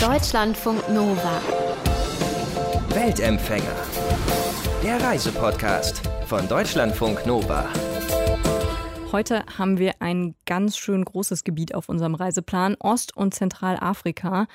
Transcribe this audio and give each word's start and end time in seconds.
Deutschlandfunk 0.00 0.88
Nova. 0.88 1.42
Weltempfänger. 2.88 3.76
Der 4.82 4.98
Reisepodcast 4.98 6.00
von 6.24 6.48
Deutschlandfunk 6.48 7.26
Nova. 7.26 7.68
Heute 9.12 9.44
haben 9.58 9.76
wir 9.76 9.92
ein 10.00 10.36
ganz 10.46 10.78
schön 10.78 11.04
großes 11.04 11.44
Gebiet 11.44 11.74
auf 11.74 11.90
unserem 11.90 12.14
Reiseplan, 12.14 12.76
Ost- 12.80 13.14
und 13.14 13.34
Zentralafrika. 13.34 14.46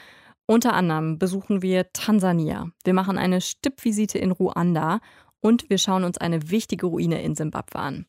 Unter 0.48 0.74
anderem 0.74 1.20
besuchen 1.20 1.62
wir 1.62 1.94
Tansania. 1.94 2.72
Wir 2.84 2.96
machen 2.96 3.20
eine 3.20 3.40
Stippvisite 3.40 4.18
in 4.18 4.32
Ruanda 4.32 5.00
und 5.46 5.70
wir 5.70 5.78
schauen 5.78 6.04
uns 6.04 6.18
eine 6.18 6.50
wichtige 6.50 6.88
Ruine 6.88 7.22
in 7.22 7.36
Simbabwe 7.36 7.78
an. 7.78 8.06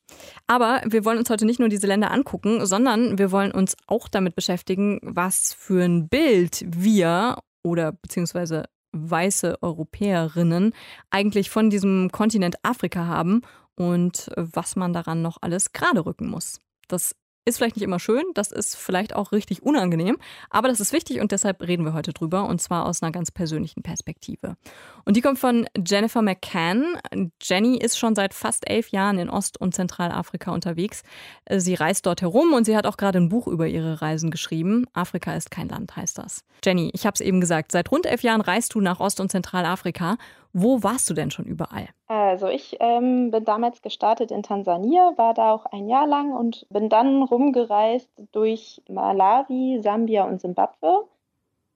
Aber 0.46 0.80
wir 0.86 1.04
wollen 1.04 1.18
uns 1.18 1.28
heute 1.28 1.44
nicht 1.44 1.60
nur 1.60 1.68
diese 1.68 1.86
Länder 1.86 2.10
angucken, 2.10 2.64
sondern 2.64 3.18
wir 3.18 3.30
wollen 3.30 3.52
uns 3.52 3.76
auch 3.86 4.08
damit 4.08 4.34
beschäftigen, 4.34 5.00
was 5.02 5.52
für 5.52 5.84
ein 5.84 6.08
Bild 6.08 6.64
wir 6.66 7.36
oder 7.62 7.92
beziehungsweise 7.92 8.64
weiße 8.92 9.58
Europäerinnen 9.60 10.72
eigentlich 11.10 11.50
von 11.50 11.68
diesem 11.68 12.10
Kontinent 12.10 12.56
Afrika 12.62 13.04
haben 13.04 13.42
und 13.74 14.30
was 14.34 14.74
man 14.74 14.94
daran 14.94 15.20
noch 15.20 15.36
alles 15.42 15.74
gerade 15.74 16.06
rücken 16.06 16.30
muss. 16.30 16.58
Das 16.88 17.14
ist 17.46 17.58
vielleicht 17.58 17.76
nicht 17.76 17.84
immer 17.84 17.98
schön, 18.00 18.24
das 18.34 18.52
ist 18.52 18.76
vielleicht 18.76 19.14
auch 19.14 19.32
richtig 19.32 19.62
unangenehm, 19.62 20.18
aber 20.50 20.68
das 20.68 20.80
ist 20.80 20.92
wichtig 20.92 21.20
und 21.20 21.32
deshalb 21.32 21.62
reden 21.62 21.84
wir 21.84 21.94
heute 21.94 22.12
drüber 22.12 22.46
und 22.46 22.60
zwar 22.60 22.86
aus 22.86 23.02
einer 23.02 23.12
ganz 23.12 23.30
persönlichen 23.30 23.82
Perspektive. 23.82 24.56
Und 25.04 25.16
die 25.16 25.20
kommt 25.20 25.38
von 25.38 25.66
Jennifer 25.86 26.20
McCann. 26.20 26.98
Jenny 27.40 27.78
ist 27.78 27.98
schon 27.98 28.16
seit 28.16 28.34
fast 28.34 28.68
elf 28.68 28.88
Jahren 28.88 29.18
in 29.18 29.30
Ost- 29.30 29.60
und 29.60 29.74
Zentralafrika 29.74 30.50
unterwegs. 30.50 31.04
Sie 31.48 31.74
reist 31.74 32.04
dort 32.06 32.22
herum 32.22 32.52
und 32.52 32.64
sie 32.64 32.76
hat 32.76 32.86
auch 32.86 32.96
gerade 32.96 33.18
ein 33.18 33.28
Buch 33.28 33.46
über 33.46 33.68
ihre 33.68 34.02
Reisen 34.02 34.32
geschrieben. 34.32 34.86
Afrika 34.92 35.34
ist 35.34 35.52
kein 35.52 35.68
Land, 35.68 35.94
heißt 35.94 36.18
das. 36.18 36.42
Jenny, 36.64 36.90
ich 36.92 37.06
habe 37.06 37.14
es 37.14 37.20
eben 37.20 37.40
gesagt, 37.40 37.70
seit 37.70 37.92
rund 37.92 38.06
elf 38.06 38.22
Jahren 38.22 38.40
reist 38.40 38.74
du 38.74 38.80
nach 38.80 38.98
Ost- 38.98 39.20
und 39.20 39.30
Zentralafrika. 39.30 40.16
Wo 40.52 40.82
warst 40.82 41.08
du 41.10 41.14
denn 41.14 41.30
schon 41.30 41.44
überall? 41.44 41.88
Also 42.06 42.48
ich 42.48 42.76
ähm, 42.80 43.30
bin 43.30 43.44
damals 43.44 43.82
gestartet 43.82 44.30
in 44.30 44.42
Tansania, 44.42 45.12
war 45.16 45.34
da 45.34 45.52
auch 45.52 45.66
ein 45.66 45.88
Jahr 45.88 46.06
lang 46.06 46.32
und 46.32 46.66
bin 46.70 46.88
dann 46.88 47.22
rumgereist 47.22 48.10
durch 48.32 48.82
Malawi, 48.88 49.80
Sambia 49.82 50.24
und 50.24 50.40
Simbabwe. 50.40 51.04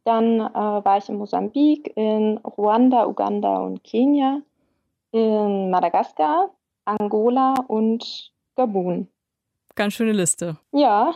Dann 0.05 0.41
äh, 0.41 0.55
war 0.55 0.97
ich 0.99 1.09
in 1.09 1.17
Mosambik, 1.17 1.93
in 1.97 2.39
Ruanda, 2.39 3.07
Uganda 3.07 3.59
und 3.59 3.85
Kenia, 3.85 4.41
in 5.13 5.71
Madagaskar, 5.71 6.51
Angola 6.87 7.55
und 7.69 8.33
Gabun. 8.57 9.09
Ganz 9.75 9.95
schöne 9.95 10.13
Liste. 10.13 10.57
Ja. 10.73 11.13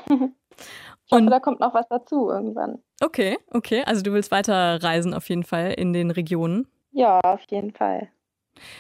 Ich 1.07 1.13
hoffe, 1.13 1.23
Und- 1.25 1.31
da 1.31 1.41
kommt 1.41 1.61
noch 1.61 1.75
was 1.75 1.87
dazu 1.89 2.31
irgendwann. 2.31 2.79
Okay, 3.03 3.37
okay. 3.53 3.83
Also 3.85 4.03
du 4.03 4.13
willst 4.13 4.31
weiter 4.31 4.83
reisen 4.83 5.13
auf 5.13 5.29
jeden 5.29 5.43
Fall 5.45 5.73
in 5.73 5.93
den 5.93 6.11
Regionen. 6.11 6.67
Ja, 6.95 7.21
auf 7.21 7.43
jeden 7.51 7.73
Fall. 7.73 8.09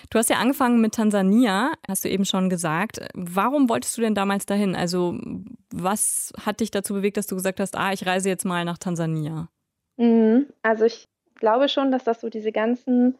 Du 0.09 0.19
hast 0.19 0.31
ja 0.31 0.37
angefangen 0.37 0.81
mit 0.81 0.95
Tansania, 0.95 1.73
hast 1.89 2.05
du 2.05 2.09
eben 2.09 2.25
schon 2.25 2.49
gesagt. 2.49 3.01
Warum 3.15 3.69
wolltest 3.69 3.97
du 3.99 4.03
denn 4.03 4.15
damals 4.15 4.47
dahin? 4.47 4.77
Also 4.77 5.19
was 5.73 6.33
hat 6.41 6.61
dich 6.61 6.71
dazu 6.71 6.95
bewegt, 6.95 7.17
dass 7.17 7.27
du 7.27 7.35
gesagt 7.35 7.59
hast, 7.59 7.77
ah, 7.77 7.93
ich 7.93 8.07
reise 8.07 8.29
jetzt 8.29 8.45
mal 8.45 8.65
nach 8.65 8.79
Tansania? 8.79 9.49
Mhm. 9.97 10.47
Also 10.63 10.85
ich 10.85 11.09
glaube 11.35 11.69
schon, 11.69 11.91
dass 11.91 12.05
das 12.05 12.21
so 12.21 12.29
diese 12.31 12.53
ganzen 12.53 13.19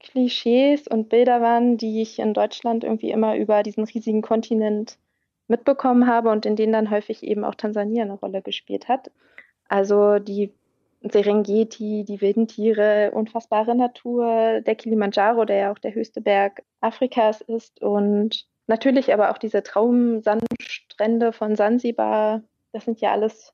Klischees 0.00 0.88
und 0.88 1.10
Bilder 1.10 1.42
waren, 1.42 1.76
die 1.76 2.00
ich 2.00 2.18
in 2.18 2.32
Deutschland 2.32 2.84
irgendwie 2.84 3.10
immer 3.10 3.36
über 3.36 3.62
diesen 3.62 3.84
riesigen 3.84 4.22
Kontinent 4.22 4.96
mitbekommen 5.46 6.06
habe 6.06 6.30
und 6.30 6.46
in 6.46 6.56
denen 6.56 6.72
dann 6.72 6.90
häufig 6.90 7.22
eben 7.22 7.44
auch 7.44 7.54
Tansania 7.54 8.02
eine 8.02 8.14
Rolle 8.14 8.40
gespielt 8.40 8.88
hat. 8.88 9.10
Also 9.68 10.18
die 10.18 10.52
Serengeti, 11.10 12.04
die 12.04 12.20
wilden 12.20 12.48
Tiere, 12.48 13.10
unfassbare 13.12 13.74
Natur, 13.74 14.60
der 14.60 14.74
Kilimanjaro, 14.74 15.44
der 15.44 15.56
ja 15.56 15.72
auch 15.72 15.78
der 15.78 15.94
höchste 15.94 16.20
Berg 16.20 16.62
Afrikas 16.80 17.40
ist 17.40 17.80
und 17.82 18.46
natürlich 18.66 19.12
aber 19.12 19.30
auch 19.30 19.38
diese 19.38 19.62
Traumsandstrände 19.62 21.32
von 21.32 21.56
Sansibar. 21.56 22.42
Das 22.72 22.84
sind 22.84 23.00
ja 23.00 23.12
alles 23.12 23.52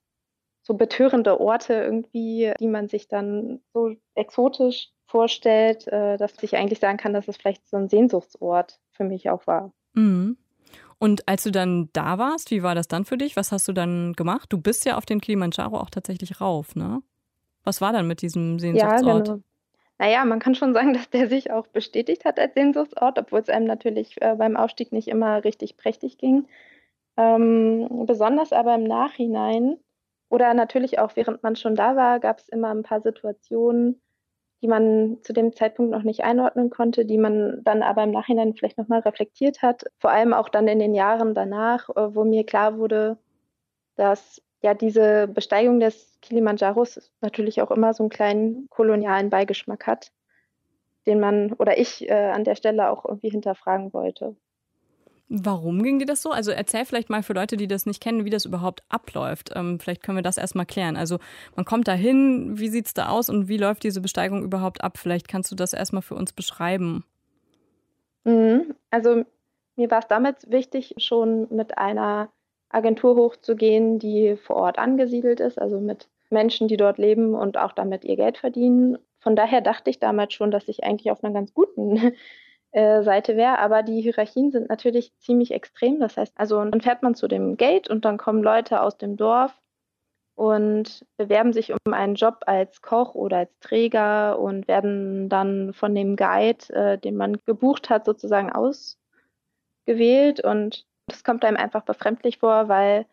so 0.61 0.75
betörende 0.75 1.39
Orte 1.39 1.73
irgendwie, 1.73 2.53
die 2.59 2.67
man 2.67 2.87
sich 2.87 3.07
dann 3.07 3.59
so 3.73 3.95
exotisch 4.15 4.89
vorstellt, 5.07 5.87
äh, 5.87 6.17
dass 6.17 6.41
ich 6.43 6.55
eigentlich 6.55 6.79
sagen 6.79 6.97
kann, 6.97 7.13
dass 7.13 7.27
es 7.27 7.37
vielleicht 7.37 7.67
so 7.67 7.77
ein 7.77 7.89
Sehnsuchtsort 7.89 8.79
für 8.91 9.03
mich 9.03 9.29
auch 9.29 9.47
war. 9.47 9.71
Mhm. 9.93 10.37
Und 10.99 11.27
als 11.27 11.43
du 11.43 11.51
dann 11.51 11.89
da 11.93 12.17
warst, 12.17 12.51
wie 12.51 12.61
war 12.61 12.75
das 12.75 12.87
dann 12.87 13.05
für 13.05 13.17
dich? 13.17 13.35
Was 13.35 13.51
hast 13.51 13.67
du 13.67 13.73
dann 13.73 14.13
gemacht? 14.13 14.51
Du 14.51 14.61
bist 14.61 14.85
ja 14.85 14.97
auf 14.97 15.05
den 15.05 15.21
Kilimanjaro 15.21 15.77
auch 15.77 15.89
tatsächlich 15.89 16.41
rauf, 16.41 16.75
ne? 16.75 17.01
Was 17.69 17.81
war 17.81 17.93
dann 17.93 18.07
mit 18.07 18.23
diesem 18.23 18.57
Ja, 18.57 18.59
Sehnsuchtsort? 18.59 19.27
genau. 19.27 19.39
Naja, 19.99 20.25
man 20.25 20.39
kann 20.39 20.55
schon 20.55 20.73
sagen, 20.73 20.93
dass 20.95 21.11
der 21.11 21.27
sich 21.29 21.51
auch 21.51 21.67
bestätigt 21.67 22.25
hat 22.25 22.39
als 22.39 22.55
Sehnsuchtsort, 22.55 23.19
obwohl 23.19 23.41
es 23.41 23.49
einem 23.49 23.67
natürlich 23.67 24.19
äh, 24.21 24.35
beim 24.35 24.57
Aufstieg 24.57 24.91
nicht 24.91 25.07
immer 25.07 25.43
richtig 25.43 25.77
prächtig 25.77 26.17
ging. 26.17 26.47
Ähm, 27.15 28.05
besonders 28.07 28.53
aber 28.53 28.73
im 28.73 28.85
Nachhinein 28.85 29.77
oder 30.29 30.55
natürlich 30.55 30.97
auch 30.97 31.15
während 31.15 31.43
man 31.43 31.55
schon 31.55 31.75
da 31.75 31.95
war, 31.95 32.19
gab 32.19 32.39
es 32.39 32.49
immer 32.49 32.69
ein 32.69 32.81
paar 32.81 33.01
Situationen, 33.01 34.01
die 34.63 34.67
man 34.67 35.19
zu 35.21 35.31
dem 35.31 35.53
Zeitpunkt 35.53 35.91
noch 35.91 36.03
nicht 36.03 36.23
einordnen 36.23 36.71
konnte, 36.71 37.05
die 37.05 37.19
man 37.19 37.63
dann 37.63 37.83
aber 37.83 38.03
im 38.03 38.11
Nachhinein 38.11 38.55
vielleicht 38.55 38.79
nochmal 38.79 39.01
reflektiert 39.01 39.61
hat. 39.61 39.83
Vor 39.99 40.09
allem 40.09 40.33
auch 40.33 40.49
dann 40.49 40.67
in 40.67 40.79
den 40.79 40.95
Jahren 40.95 41.35
danach, 41.35 41.87
äh, 41.89 42.15
wo 42.15 42.23
mir 42.23 42.45
klar 42.45 42.79
wurde, 42.79 43.19
dass 43.95 44.41
ja 44.61 44.73
diese 44.73 45.27
Besteigung 45.27 45.79
des 45.79 46.17
Kilimanjaros 46.21 47.11
natürlich 47.21 47.61
auch 47.61 47.71
immer 47.71 47.93
so 47.93 48.03
einen 48.03 48.09
kleinen 48.09 48.67
kolonialen 48.69 49.29
Beigeschmack 49.29 49.87
hat, 49.87 50.11
den 51.05 51.19
man 51.19 51.53
oder 51.53 51.77
ich 51.77 52.09
äh, 52.09 52.13
an 52.13 52.43
der 52.43 52.55
Stelle 52.55 52.89
auch 52.89 53.05
irgendwie 53.05 53.29
hinterfragen 53.29 53.93
wollte. 53.93 54.35
Warum 55.31 55.83
ging 55.83 55.99
dir 55.99 56.07
das 56.07 56.23
so? 56.23 56.31
Also 56.31 56.49
erzähl 56.49 56.85
vielleicht 56.85 57.11
mal 57.11 57.21
für 57.21 57.33
Leute, 57.33 57.55
die 57.55 57.67
das 57.67 57.85
nicht 57.85 58.01
kennen, 58.01 58.25
wie 58.25 58.31
das 58.31 58.45
überhaupt 58.45 58.81
abläuft. 58.89 59.51
Ähm, 59.55 59.79
vielleicht 59.79 60.01
können 60.01 60.17
wir 60.17 60.23
das 60.23 60.37
erstmal 60.37 60.65
klären. 60.65 60.97
Also 60.97 61.19
man 61.55 61.65
kommt 61.65 61.87
da 61.87 61.93
hin, 61.93 62.57
wie 62.57 62.69
sieht's 62.69 62.95
da 62.95 63.09
aus 63.09 63.29
und 63.29 63.47
wie 63.47 63.57
läuft 63.57 63.83
diese 63.83 64.01
Besteigung 64.01 64.43
überhaupt 64.43 64.83
ab? 64.83 64.97
Vielleicht 64.97 65.27
kannst 65.27 65.51
du 65.51 65.55
das 65.55 65.73
erstmal 65.73 66.01
für 66.01 66.15
uns 66.15 66.33
beschreiben. 66.33 67.05
Mhm. 68.23 68.73
Also 68.89 69.23
mir 69.75 69.91
war 69.91 69.99
es 69.99 70.07
damals 70.07 70.49
wichtig, 70.49 70.95
schon 70.97 71.47
mit 71.51 71.77
einer 71.77 72.29
Agentur 72.69 73.15
hochzugehen, 73.15 73.99
die 73.99 74.37
vor 74.37 74.57
Ort 74.57 74.79
angesiedelt 74.79 75.39
ist, 75.39 75.59
also 75.59 75.79
mit 75.79 76.07
Menschen, 76.29 76.67
die 76.67 76.77
dort 76.77 76.97
leben 76.97 77.35
und 77.35 77.57
auch 77.57 77.73
damit 77.73 78.05
ihr 78.05 78.15
Geld 78.15 78.37
verdienen. 78.37 78.97
Von 79.19 79.35
daher 79.35 79.61
dachte 79.61 79.89
ich 79.89 79.99
damals 79.99 80.33
schon, 80.33 80.51
dass 80.51 80.67
ich 80.67 80.83
eigentlich 80.83 81.11
auf 81.11 81.23
einer 81.23 81.33
ganz 81.33 81.53
guten 81.53 82.13
äh, 82.71 83.01
Seite 83.03 83.35
wäre, 83.35 83.59
aber 83.59 83.83
die 83.83 84.01
Hierarchien 84.01 84.51
sind 84.51 84.69
natürlich 84.69 85.11
ziemlich 85.17 85.51
extrem. 85.51 85.99
Das 85.99 86.17
heißt, 86.17 86.33
also 86.35 86.63
dann 86.63 86.81
fährt 86.81 87.03
man 87.03 87.15
zu 87.15 87.27
dem 87.27 87.57
Gate 87.57 87.89
und 87.89 88.05
dann 88.05 88.17
kommen 88.17 88.43
Leute 88.43 88.81
aus 88.81 88.97
dem 88.97 89.17
Dorf 89.17 89.59
und 90.39 91.05
bewerben 91.17 91.51
sich 91.51 91.73
um 91.73 91.91
einen 91.91 92.15
Job 92.15 92.43
als 92.45 92.81
Koch 92.81 93.13
oder 93.13 93.39
als 93.39 93.59
Träger 93.59 94.39
und 94.39 94.69
werden 94.69 95.27
dann 95.27 95.73
von 95.73 95.93
dem 95.93 96.15
Guide, 96.15 96.73
äh, 96.73 96.97
den 96.97 97.17
man 97.17 97.37
gebucht 97.45 97.89
hat, 97.89 98.05
sozusagen 98.05 98.49
ausgewählt. 98.49 100.41
Und 100.41 100.85
das 101.11 101.23
kommt 101.23 101.45
einem 101.45 101.57
einfach 101.57 101.83
befremdlich 101.83 102.39
vor, 102.39 102.67
weil 102.67 103.05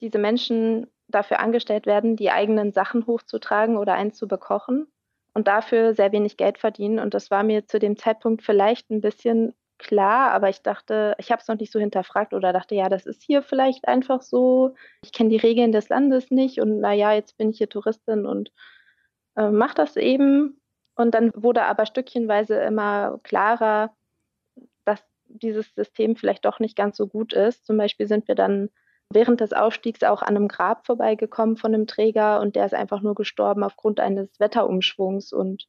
diese 0.00 0.18
Menschen 0.18 0.88
dafür 1.08 1.40
angestellt 1.40 1.86
werden, 1.86 2.16
die 2.16 2.30
eigenen 2.30 2.72
Sachen 2.72 3.06
hochzutragen 3.06 3.76
oder 3.76 3.94
einen 3.94 4.12
zu 4.12 4.26
bekochen 4.28 4.86
und 5.34 5.48
dafür 5.48 5.94
sehr 5.94 6.12
wenig 6.12 6.36
Geld 6.36 6.58
verdienen. 6.58 6.98
Und 6.98 7.14
das 7.14 7.30
war 7.30 7.42
mir 7.42 7.66
zu 7.66 7.78
dem 7.78 7.96
Zeitpunkt 7.96 8.42
vielleicht 8.42 8.90
ein 8.90 9.00
bisschen 9.00 9.54
klar, 9.78 10.30
aber 10.30 10.48
ich 10.48 10.62
dachte, 10.62 11.14
ich 11.18 11.30
habe 11.30 11.42
es 11.42 11.48
noch 11.48 11.58
nicht 11.58 11.72
so 11.72 11.80
hinterfragt 11.80 12.32
oder 12.32 12.52
dachte, 12.52 12.74
ja, 12.74 12.88
das 12.88 13.06
ist 13.06 13.22
hier 13.22 13.42
vielleicht 13.42 13.86
einfach 13.88 14.22
so. 14.22 14.74
Ich 15.02 15.12
kenne 15.12 15.30
die 15.30 15.36
Regeln 15.36 15.72
des 15.72 15.88
Landes 15.88 16.30
nicht 16.30 16.60
und 16.60 16.80
naja, 16.80 17.12
jetzt 17.12 17.36
bin 17.36 17.50
ich 17.50 17.58
hier 17.58 17.68
Touristin 17.68 18.26
und 18.26 18.52
äh, 19.36 19.50
mache 19.50 19.74
das 19.74 19.96
eben. 19.96 20.60
Und 20.96 21.14
dann 21.14 21.32
wurde 21.34 21.64
aber 21.64 21.86
stückchenweise 21.86 22.56
immer 22.56 23.18
klarer, 23.24 23.94
dieses 25.34 25.74
System 25.74 26.16
vielleicht 26.16 26.44
doch 26.44 26.60
nicht 26.60 26.76
ganz 26.76 26.96
so 26.96 27.06
gut 27.06 27.32
ist. 27.32 27.66
Zum 27.66 27.76
Beispiel 27.76 28.06
sind 28.06 28.28
wir 28.28 28.34
dann 28.34 28.70
während 29.10 29.40
des 29.40 29.52
Aufstiegs 29.52 30.02
auch 30.02 30.22
an 30.22 30.36
einem 30.36 30.48
Grab 30.48 30.86
vorbeigekommen 30.86 31.56
von 31.56 31.74
einem 31.74 31.86
Träger 31.86 32.40
und 32.40 32.56
der 32.56 32.66
ist 32.66 32.74
einfach 32.74 33.02
nur 33.02 33.14
gestorben 33.14 33.62
aufgrund 33.62 34.00
eines 34.00 34.28
Wetterumschwungs 34.40 35.32
und 35.32 35.68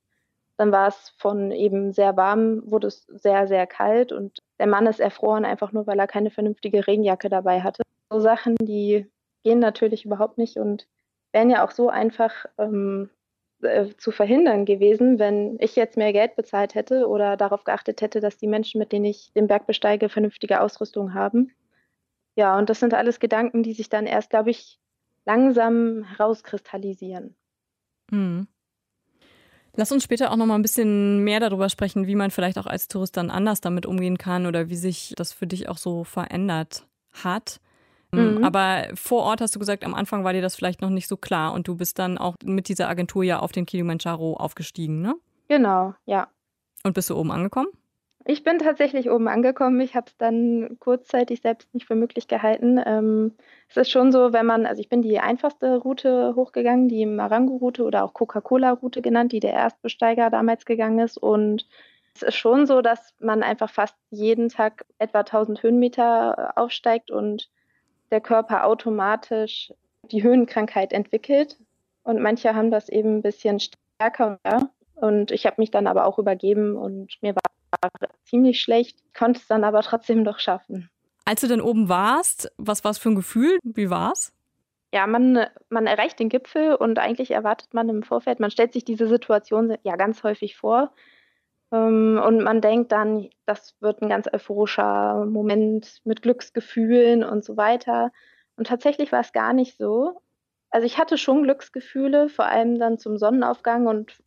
dann 0.58 0.72
war 0.72 0.88
es 0.88 1.14
von 1.18 1.52
eben 1.52 1.92
sehr 1.92 2.16
warm, 2.16 2.62
wurde 2.66 2.88
es 2.88 3.06
sehr, 3.08 3.48
sehr 3.48 3.68
kalt 3.68 4.14
und 4.14 4.40
der 4.58 4.68
Mann 4.68 4.88
ist 4.88 5.02
erfroren, 5.02 5.44
einfach 5.44 5.74
nur, 5.74 5.86
weil 5.86 6.00
er 6.00 6.08
keine 6.08 6.32
vernünftige 6.32 6.88
Regenjacke 6.88 7.30
dabei 7.30 7.62
hatte. 7.62 7.84
So 8.10 8.20
Sachen, 8.20 8.56
die 8.56 9.12
gehen 9.44 9.60
natürlich 9.60 10.06
überhaupt 10.06 10.38
nicht 10.38 10.58
und 10.58 10.88
wären 11.34 11.50
ja 11.50 11.66
auch 11.66 11.72
so 11.72 11.90
einfach 11.90 12.46
ähm, 12.58 13.10
äh, 13.66 13.98
zu 13.98 14.12
verhindern 14.12 14.66
gewesen, 14.66 15.20
wenn 15.20 15.58
ich 15.60 15.76
jetzt 15.76 15.98
mehr 15.98 16.14
Geld 16.14 16.36
bezahlt 16.36 16.76
hätte 16.76 17.08
oder 17.08 17.38
darauf 17.38 17.64
geachtet 17.64 18.02
hätte, 18.02 18.20
dass 18.20 18.38
die 18.38 18.48
Menschen, 18.48 18.80
mit 18.80 18.92
denen 18.92 19.06
ich 19.06 19.32
den 19.34 19.48
Berg 19.48 19.68
besteige, 19.68 20.10
vernünftige 20.10 20.62
Ausrüstung 20.62 21.14
haben. 21.14 21.52
Ja, 22.36 22.58
und 22.58 22.70
das 22.70 22.80
sind 22.80 22.94
alles 22.94 23.20
Gedanken, 23.20 23.64
die 23.64 23.74
sich 23.74 23.90
dann 23.90 24.06
erst, 24.06 24.30
glaube 24.30 24.52
ich, 24.52 24.80
langsam 25.26 26.04
herauskristallisieren. 26.04 27.36
Hm. 28.12 28.48
Lass 29.78 29.92
uns 29.92 30.04
später 30.04 30.32
auch 30.32 30.38
noch 30.38 30.46
mal 30.46 30.56
ein 30.56 30.62
bisschen 30.62 31.24
mehr 31.24 31.42
darüber 31.42 31.70
sprechen, 31.70 32.08
wie 32.08 32.16
man 32.16 32.32
vielleicht 32.32 32.58
auch 32.58 32.66
als 32.66 32.88
Tourist 32.88 33.18
dann 33.18 33.30
anders 33.30 33.60
damit 33.60 33.86
umgehen 33.86 34.18
kann 34.18 34.46
oder 34.46 34.70
wie 34.70 34.76
sich 34.76 35.14
das 35.18 35.34
für 35.34 35.48
dich 35.48 35.68
auch 35.68 35.78
so 35.78 36.06
verändert 36.06 36.88
hat. 37.12 37.60
Mhm. 38.16 38.44
Aber 38.44 38.88
vor 38.96 39.24
Ort 39.24 39.42
hast 39.42 39.56
du 39.56 39.60
gesagt, 39.60 39.84
am 39.84 39.94
Anfang 39.94 40.24
war 40.24 40.34
dir 40.34 40.42
das 40.42 40.56
vielleicht 40.56 40.82
noch 40.82 40.90
nicht 40.90 41.08
so 41.08 41.18
klar 41.18 41.54
und 41.54 41.68
du 41.68 41.76
bist 41.76 42.00
dann 42.00 42.18
auch 42.18 42.36
mit 42.44 42.68
dieser 42.68 42.90
Agentur 42.90 43.24
ja 43.24 43.40
auf 43.40 43.52
den 43.52 43.66
Kilimanjaro 43.66 44.36
aufgestiegen, 44.36 45.02
ne? 45.02 45.16
Genau, 45.48 45.94
ja. 46.06 46.28
Und 46.84 46.94
bist 46.94 47.10
du 47.10 47.16
oben 47.16 47.32
angekommen? 47.32 47.70
Ich 48.28 48.44
bin 48.44 48.58
tatsächlich 48.58 49.12
oben 49.12 49.28
angekommen. 49.28 49.80
Ich 49.82 49.96
habe 49.96 50.08
es 50.08 50.18
dann 50.18 50.78
kurzzeitig 50.80 51.42
selbst 51.42 51.72
nicht 51.76 51.86
für 51.86 51.94
möglich 51.94 52.28
gehalten. 52.28 52.82
Ähm, 52.84 53.34
es 53.70 53.78
ist 53.78 53.92
schon 53.92 54.12
so, 54.12 54.34
wenn 54.34 54.48
man, 54.48 54.66
also 54.66 54.82
ich 54.82 54.90
bin 54.90 55.04
die 55.04 55.20
einfachste 55.20 55.78
Route 55.78 56.34
hochgegangen, 56.36 56.88
die 56.90 57.06
Marangu-Route 57.06 57.84
oder 57.84 58.04
auch 58.04 58.14
Coca-Cola-Route 58.14 59.04
genannt, 59.04 59.32
die 59.32 59.40
der 59.40 59.54
Erstbesteiger 59.54 60.32
damals 60.32 60.66
gegangen 60.66 60.98
ist. 61.00 61.20
Und 61.20 61.68
es 62.16 62.24
ist 62.24 62.36
schon 62.36 62.66
so, 62.66 62.82
dass 62.82 63.14
man 63.20 63.44
einfach 63.44 63.70
fast 63.70 63.96
jeden 64.10 64.50
Tag 64.50 64.86
etwa 64.98 65.20
1000 65.20 65.62
Höhenmeter 65.62 66.58
aufsteigt 66.58 67.12
und 67.12 67.52
der 68.12 68.22
Körper 68.22 68.66
automatisch 68.66 69.74
die 70.12 70.24
Höhenkrankheit 70.24 70.94
entwickelt. 70.94 71.58
Und 72.04 72.22
manche 72.22 72.56
haben 72.56 72.72
das 72.72 72.90
eben 72.90 73.18
ein 73.18 73.22
bisschen 73.22 73.60
stärker. 73.60 74.40
Und 74.96 75.32
ich 75.32 75.46
habe 75.46 75.56
mich 75.60 75.72
dann 75.72 75.88
aber 75.88 76.06
auch 76.06 76.20
übergeben 76.20 76.76
und 76.78 77.18
mir 77.22 77.36
war 77.36 77.90
ziemlich 78.24 78.62
schlecht, 78.62 78.98
konnte 79.18 79.40
es 79.40 79.48
dann 79.48 79.64
aber 79.64 79.82
trotzdem 79.82 80.24
doch 80.24 80.40
schaffen. 80.40 80.90
Als 81.26 81.42
du 81.42 81.48
dann 81.48 81.62
oben 81.62 81.90
warst, 81.90 82.52
was 82.58 82.84
war 82.84 82.92
es 82.92 82.98
für 82.98 83.10
ein 83.10 83.16
Gefühl? 83.16 83.58
Wie 83.64 83.90
war 83.90 84.12
es? 84.12 84.32
Ja, 84.94 85.08
man, 85.08 85.48
man 85.70 85.88
erreicht 85.88 86.20
den 86.20 86.30
Gipfel 86.30 86.76
und 86.76 87.00
eigentlich 87.00 87.32
erwartet 87.32 87.74
man 87.74 87.90
im 87.90 88.04
Vorfeld, 88.04 88.40
man 88.40 88.52
stellt 88.52 88.72
sich 88.72 88.86
diese 88.86 89.08
Situation 89.08 89.76
ja 89.84 89.96
ganz 89.98 90.24
häufig 90.24 90.56
vor. 90.56 90.94
Ähm, 91.72 92.22
und 92.24 92.44
man 92.44 92.62
denkt 92.62 92.92
dann, 92.92 93.30
das 93.46 93.76
wird 93.80 94.02
ein 94.02 94.10
ganz 94.10 94.28
euphorischer 94.32 95.26
Moment 95.26 96.02
mit 96.04 96.22
Glücksgefühlen 96.22 97.24
und 97.24 97.44
so 97.44 97.58
weiter. 97.58 98.12
Und 98.58 98.68
tatsächlich 98.68 99.12
war 99.12 99.22
es 99.22 99.34
gar 99.34 99.54
nicht 99.54 99.78
so. 99.78 100.22
Also 100.70 100.86
ich 100.86 100.98
hatte 100.98 101.18
schon 101.18 101.44
Glücksgefühle, 101.44 102.30
vor 102.30 102.46
allem 102.46 102.80
dann 102.80 102.98
zum 102.98 103.18
Sonnenaufgang 103.18 103.88
und 103.88 104.18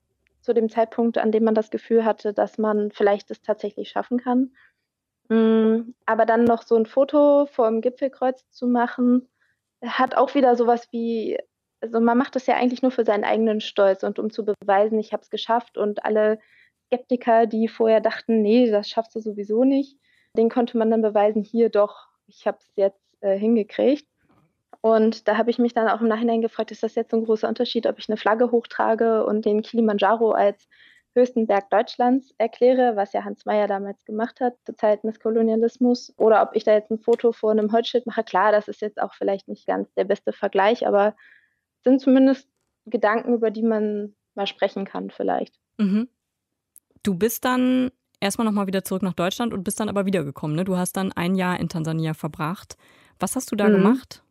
zu 0.41 0.55
dem 0.55 0.71
Zeitpunkt, 0.71 1.19
an 1.19 1.33
dem 1.33 1.45
man 1.45 1.55
das 1.55 1.71
Gefühl 1.71 2.05
hatte, 2.05 2.33
dass 2.33 2.59
man 2.59 2.91
vielleicht 2.91 3.31
es 3.31 3.43
tatsächlich 3.43 3.91
schaffen 3.91 4.19
kann. 4.19 4.53
Mm, 5.29 5.95
aber 6.07 6.25
dann 6.27 6.45
noch 6.45 6.63
so 6.63 6.77
ein 6.77 6.87
Foto 6.87 7.47
vor 7.47 7.69
dem 7.69 7.81
Gipfelkreuz 7.83 8.49
zu 8.51 8.67
machen, 8.67 9.29
hat 9.85 10.17
auch 10.17 10.35
wieder 10.35 10.57
sowas 10.57 10.89
wie, 10.91 11.39
also 11.81 12.01
man 12.01 12.17
macht 12.17 12.35
das 12.35 12.47
ja 12.47 12.57
eigentlich 12.57 12.83
nur 12.83 12.91
für 12.91 13.05
seinen 13.05 13.25
eigenen 13.25 13.61
Stolz 13.61 14.03
und 14.03 14.19
um 14.19 14.31
zu 14.31 14.45
beweisen, 14.45 14.99
ich 14.99 15.13
habe 15.13 15.23
es 15.23 15.31
geschafft 15.31 15.77
und 15.77 16.05
alle 16.05 16.39
Skeptiker, 16.89 17.47
die 17.47 17.69
vorher 17.69 18.01
dachten, 18.01 18.43
nee, 18.43 18.71
das 18.71 18.89
schaffst 18.89 19.15
du 19.15 19.21
sowieso 19.21 19.65
nicht, 19.65 19.99
den 20.37 20.49
konnte 20.49 20.77
man 20.77 20.91
dann 20.91 21.03
beweisen, 21.03 21.43
hier 21.43 21.69
doch, 21.69 22.09
ich 22.27 22.47
habe 22.47 22.59
es 22.61 22.73
jetzt 22.77 23.17
äh, 23.21 23.39
hingekriegt. 23.39 24.07
Und 24.81 25.27
da 25.27 25.37
habe 25.37 25.51
ich 25.51 25.59
mich 25.59 25.75
dann 25.75 25.89
auch 25.89 26.01
im 26.01 26.09
Nachhinein 26.09 26.41
gefragt, 26.41 26.71
ist 26.71 26.83
das 26.83 26.95
jetzt 26.95 27.11
so 27.11 27.17
ein 27.17 27.25
großer 27.25 27.49
Unterschied, 27.49 27.87
ob 27.87 27.99
ich 27.99 28.09
eine 28.09 28.17
Flagge 28.17 28.53
hochtrage 28.53 29.25
und 29.27 29.45
den 29.45 29.63
Kilimanjaro 29.63 30.33
als 30.33 30.69
höchsten 31.15 31.47
Berg 31.47 31.69
Deutschlands 31.71 32.33
erkläre, 32.39 32.95
was 32.95 33.13
ja 33.13 33.25
Hans 33.25 33.45
Meyer 33.45 33.67
damals 33.67 34.05
gemacht 34.05 34.41
hat 34.41 34.55
zu 34.65 34.77
Zeiten 34.77 35.09
des 35.09 35.19
Kolonialismus, 35.19 36.15
oder 36.17 36.43
ob 36.43 36.51
ich 36.55 36.65
da 36.65 36.75
jetzt 36.75 36.91
ein 36.91 36.99
Foto 36.99 37.33
vor 37.33 37.51
einem 37.51 37.73
Holzschild 37.73 38.07
mache. 38.07 38.23
Klar, 38.23 38.53
das 38.53 38.69
ist 38.69 38.81
jetzt 38.81 39.01
auch 39.01 39.15
vielleicht 39.15 39.49
nicht 39.49 39.67
ganz 39.67 39.93
der 39.95 40.05
beste 40.05 40.33
Vergleich, 40.33 40.87
aber 40.87 41.17
sind 41.83 42.01
zumindest 42.01 42.49
Gedanken, 42.87 43.35
über 43.35 43.51
die 43.51 43.63
man 43.63 44.15
mal 44.35 44.47
sprechen 44.47 44.85
kann 44.85 45.11
vielleicht. 45.11 45.59
Mhm. 45.79 46.09
Du 47.03 47.15
bist 47.15 47.45
dann 47.45 47.91
erstmal 48.21 48.47
nochmal 48.47 48.67
wieder 48.67 48.85
zurück 48.85 49.03
nach 49.03 49.15
Deutschland 49.15 49.53
und 49.53 49.65
bist 49.65 49.81
dann 49.81 49.89
aber 49.89 50.07
wiedergekommen. 50.07 50.57
Ne? 50.57 50.65
Du 50.65 50.77
hast 50.77 50.97
dann 50.97 51.13
ein 51.13 51.35
Jahr 51.35 51.59
in 51.61 51.69
Tansania 51.69 52.15
verbracht. 52.15 52.77
Was 53.19 53.37
hast 53.37 53.51
du 53.53 53.57
da 53.57 53.69
mhm. 53.69 53.73
gemacht? 53.73 54.23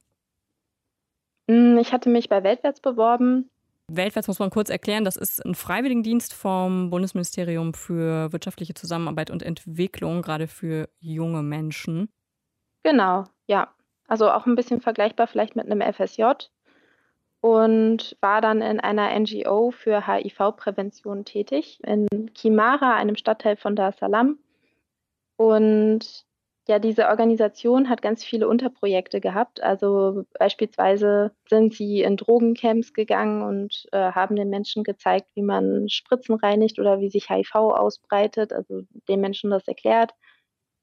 Hm, 1.50 1.78
ich 1.78 1.94
hatte 1.94 2.10
mich 2.10 2.30
bei 2.30 2.44
Weltwärts 2.44 2.82
beworben. 2.82 3.50
Weltwärts 3.90 4.28
muss 4.28 4.40
man 4.40 4.50
kurz 4.50 4.70
erklären, 4.70 5.06
das 5.06 5.16
ist 5.16 5.46
ein 5.46 5.56
Freiwilligendienst 5.56 6.34
vom 6.34 6.90
Bundesministerium 6.90 7.74
für 7.74 8.34
wirtschaftliche 8.34 8.74
Zusammenarbeit 8.74 9.32
und 9.32 9.44
Entwicklung, 9.44 10.22
gerade 10.22 10.48
für 10.48 10.90
junge 11.00 11.42
Menschen. 11.42 12.10
Genau, 12.84 13.24
ja. 13.48 13.74
Also 14.10 14.30
auch 14.30 14.46
ein 14.46 14.56
bisschen 14.56 14.82
vergleichbar 14.82 15.28
vielleicht 15.28 15.56
mit 15.56 15.70
einem 15.70 15.82
FSJ 15.82 16.24
und 17.48 18.18
war 18.20 18.42
dann 18.42 18.62
in 18.62 18.82
einer 18.82 19.18
NGO 19.18 19.72
für 19.72 20.06
HIV-Prävention 20.06 21.24
tätig 21.24 21.80
in 21.82 22.06
Kimara, 22.34 22.96
einem 22.96 23.16
Stadtteil 23.16 23.56
von 23.56 23.74
Dar 23.74 23.92
es 23.92 23.98
Salaam. 24.00 24.38
Und 25.38 26.26
ja, 26.68 26.80
diese 26.80 27.08
Organisation 27.08 27.88
hat 27.88 28.02
ganz 28.02 28.26
viele 28.26 28.50
Unterprojekte 28.50 29.22
gehabt. 29.22 29.64
Also 29.64 30.26
beispielsweise 30.38 31.32
sind 31.48 31.74
sie 31.74 32.02
in 32.02 32.18
Drogencamps 32.18 32.92
gegangen 32.92 33.42
und 33.42 33.88
äh, 33.94 34.12
haben 34.12 34.36
den 34.36 34.50
Menschen 34.50 34.84
gezeigt, 34.84 35.30
wie 35.36 35.42
man 35.42 35.88
Spritzen 35.88 36.36
reinigt 36.36 36.80
oder 36.80 37.00
wie 37.00 37.10
sich 37.10 37.30
HIV 37.30 37.56
ausbreitet, 37.56 38.52
also 38.52 38.82
den 39.08 39.22
Menschen 39.22 39.52
das 39.52 39.66
erklärt. 39.70 40.12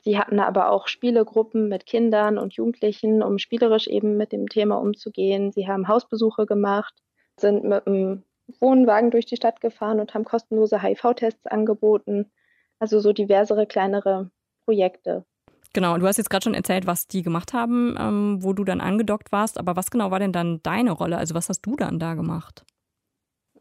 Sie 0.04 0.18
hatten 0.18 0.38
aber 0.38 0.70
auch 0.70 0.86
Spielegruppen 0.86 1.68
mit 1.68 1.86
Kindern 1.86 2.36
und 2.36 2.52
Jugendlichen, 2.54 3.22
um 3.22 3.38
spielerisch 3.38 3.86
eben 3.86 4.18
mit 4.18 4.32
dem 4.32 4.48
Thema 4.48 4.76
umzugehen. 4.76 5.50
Sie 5.50 5.66
haben 5.66 5.88
Hausbesuche 5.88 6.44
gemacht, 6.44 6.94
sind 7.40 7.64
mit 7.64 7.86
einem 7.86 8.22
Wohnwagen 8.60 9.10
durch 9.10 9.24
die 9.24 9.36
Stadt 9.36 9.62
gefahren 9.62 10.00
und 10.00 10.12
haben 10.12 10.24
kostenlose 10.24 10.82
HIV-Tests 10.82 11.46
angeboten. 11.46 12.30
Also 12.78 13.00
so 13.00 13.14
diversere 13.14 13.66
kleinere 13.66 14.30
Projekte. 14.66 15.24
Genau, 15.72 15.94
und 15.94 16.00
du 16.00 16.06
hast 16.06 16.18
jetzt 16.18 16.28
gerade 16.28 16.44
schon 16.44 16.54
erzählt, 16.54 16.86
was 16.86 17.06
die 17.06 17.22
gemacht 17.22 17.54
haben, 17.54 17.96
ähm, 17.98 18.38
wo 18.42 18.52
du 18.52 18.62
dann 18.64 18.82
angedockt 18.82 19.32
warst. 19.32 19.58
Aber 19.58 19.74
was 19.74 19.90
genau 19.90 20.10
war 20.10 20.18
denn 20.18 20.32
dann 20.32 20.60
deine 20.62 20.92
Rolle? 20.92 21.16
Also 21.16 21.34
was 21.34 21.48
hast 21.48 21.62
du 21.62 21.76
dann 21.76 21.98
da 21.98 22.14
gemacht? 22.14 22.64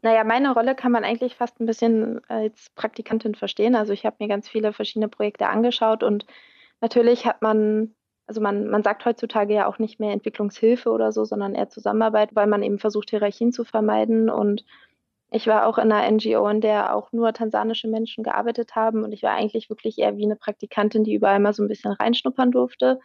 Naja, 0.04 0.22
meine 0.22 0.52
Rolle 0.52 0.74
kann 0.74 0.92
man 0.92 1.02
eigentlich 1.02 1.34
fast 1.34 1.58
ein 1.60 1.66
bisschen 1.66 2.20
als 2.28 2.68
Praktikantin 2.74 3.34
verstehen. 3.34 3.74
Also 3.74 3.94
ich 3.94 4.04
habe 4.04 4.16
mir 4.18 4.28
ganz 4.28 4.50
viele 4.50 4.74
verschiedene 4.74 5.08
Projekte 5.08 5.48
angeschaut 5.48 6.02
und 6.02 6.26
natürlich 6.82 7.24
hat 7.24 7.40
man, 7.40 7.94
also 8.26 8.42
man, 8.42 8.68
man 8.68 8.82
sagt 8.82 9.06
heutzutage 9.06 9.54
ja 9.54 9.66
auch 9.66 9.78
nicht 9.78 10.00
mehr 10.00 10.12
Entwicklungshilfe 10.12 10.90
oder 10.90 11.10
so, 11.10 11.24
sondern 11.24 11.54
eher 11.54 11.70
Zusammenarbeit, 11.70 12.36
weil 12.36 12.46
man 12.46 12.62
eben 12.62 12.78
versucht, 12.78 13.08
Hierarchien 13.08 13.50
zu 13.50 13.64
vermeiden 13.64 14.28
und 14.28 14.66
ich 15.30 15.46
war 15.46 15.66
auch 15.66 15.78
in 15.78 15.90
einer 15.90 16.06
NGO, 16.12 16.46
in 16.48 16.60
der 16.60 16.94
auch 16.94 17.10
nur 17.12 17.32
tansanische 17.32 17.88
Menschen 17.88 18.24
gearbeitet 18.24 18.76
haben 18.76 19.04
und 19.04 19.12
ich 19.12 19.22
war 19.22 19.32
eigentlich 19.32 19.70
wirklich 19.70 19.98
eher 19.98 20.18
wie 20.18 20.24
eine 20.24 20.36
Praktikantin, 20.36 21.04
die 21.04 21.14
überall 21.14 21.40
mal 21.40 21.54
so 21.54 21.62
ein 21.62 21.68
bisschen 21.68 21.92
reinschnuppern 21.92 22.52
durfte. 22.52 23.00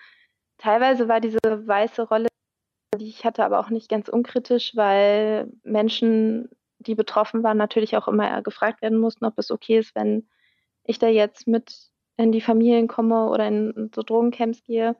Teilweise 0.58 1.08
war 1.08 1.22
diese 1.22 1.40
weiße 1.42 2.10
Rolle, 2.10 2.28
die 2.98 3.08
ich 3.08 3.24
hatte, 3.24 3.46
aber 3.46 3.62
auch 3.62 3.70
nicht 3.70 3.88
ganz 3.90 4.10
unkritisch, 4.10 4.76
weil 4.76 5.50
Menschen, 5.64 6.50
die 6.80 6.96
betroffen 6.96 7.44
waren, 7.44 7.58
natürlich 7.58 7.98
auch 7.98 8.08
immer 8.08 8.42
gefragt 8.42 8.82
werden 8.82 8.98
mussten, 8.98 9.26
ob 9.26 9.38
es 9.38 9.52
okay 9.52 9.80
ist, 9.80 9.96
wenn 9.96 10.28
ich 10.84 11.00
da 11.00 11.08
jetzt 11.08 11.48
mit 11.48 11.90
in 12.18 12.32
die 12.32 12.42
Familien 12.42 12.88
komme 12.88 13.30
oder 13.30 13.48
in 13.48 13.92
so 13.94 14.02
Drogencamps 14.02 14.64
gehe. 14.64 14.96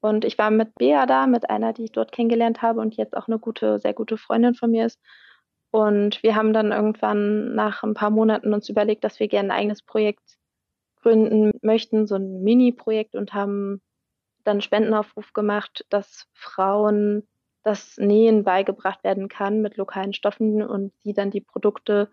Und 0.00 0.24
ich 0.24 0.38
war 0.38 0.50
mit 0.50 0.74
Bea 0.76 1.06
da, 1.06 1.26
mit 1.26 1.50
einer, 1.50 1.72
die 1.72 1.84
ich 1.84 1.92
dort 1.92 2.12
kennengelernt 2.12 2.62
habe 2.62 2.80
und 2.80 2.96
jetzt 2.96 3.16
auch 3.16 3.28
eine 3.28 3.38
gute, 3.38 3.78
sehr 3.78 3.94
gute 3.94 4.16
Freundin 4.16 4.54
von 4.54 4.70
mir 4.70 4.86
ist. 4.86 5.00
Und 5.70 6.22
wir 6.22 6.34
haben 6.36 6.52
dann 6.52 6.72
irgendwann 6.72 7.54
nach 7.54 7.82
ein 7.82 7.94
paar 7.94 8.10
Monaten 8.10 8.54
uns 8.54 8.68
überlegt, 8.68 9.04
dass 9.04 9.20
wir 9.20 9.28
gerne 9.28 9.52
ein 9.52 9.58
eigenes 9.58 9.82
Projekt 9.82 10.38
gründen 11.02 11.52
möchten, 11.62 12.06
so 12.06 12.16
ein 12.16 12.42
Mini-Projekt 12.42 13.14
und 13.14 13.34
haben 13.34 13.80
dann 14.44 14.60
Spendenaufruf 14.60 15.32
gemacht, 15.32 15.84
dass 15.90 16.26
Frauen 16.32 17.26
das 17.66 17.96
Nähen 17.98 18.44
beigebracht 18.44 19.02
werden 19.02 19.28
kann 19.28 19.60
mit 19.60 19.76
lokalen 19.76 20.12
Stoffen 20.12 20.62
und 20.62 20.92
sie 21.02 21.14
dann 21.14 21.32
die 21.32 21.40
Produkte 21.40 22.08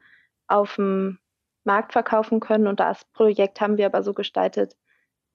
auf 0.48 0.77
dem 0.77 1.19
Markt 1.63 1.93
verkaufen 1.93 2.39
können. 2.39 2.65
Und 2.65 2.79
das 2.79 3.05
Projekt 3.13 3.62
haben 3.62 3.77
wir 3.77 3.86
aber 3.86 4.01
so 4.01 4.15
gestaltet, 4.15 4.75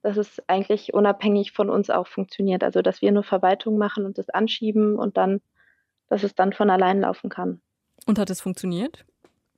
dass 0.03 0.17
es 0.17 0.43
eigentlich 0.49 0.93
unabhängig 0.93 1.53
von 1.53 1.71
uns 1.71 1.89
auch 1.89 2.09
funktioniert. 2.09 2.65
Also 2.65 2.83
dass 2.83 3.01
wir 3.01 3.13
nur 3.13 3.23
Verwaltung 3.23 3.79
machen 3.79 4.07
und 4.07 4.19
das 4.19 4.29
anschieben 4.29 4.99
und 4.99 5.17
dann, 5.17 5.41
dass 6.09 6.25
es 6.25 6.35
dann 6.35 6.53
von 6.53 6.69
allein 6.69 7.01
laufen 7.01 7.31
kann. 7.31 7.61
Und 8.05 8.19
hat 8.19 8.29
es 8.29 8.41
funktioniert? 8.41 9.05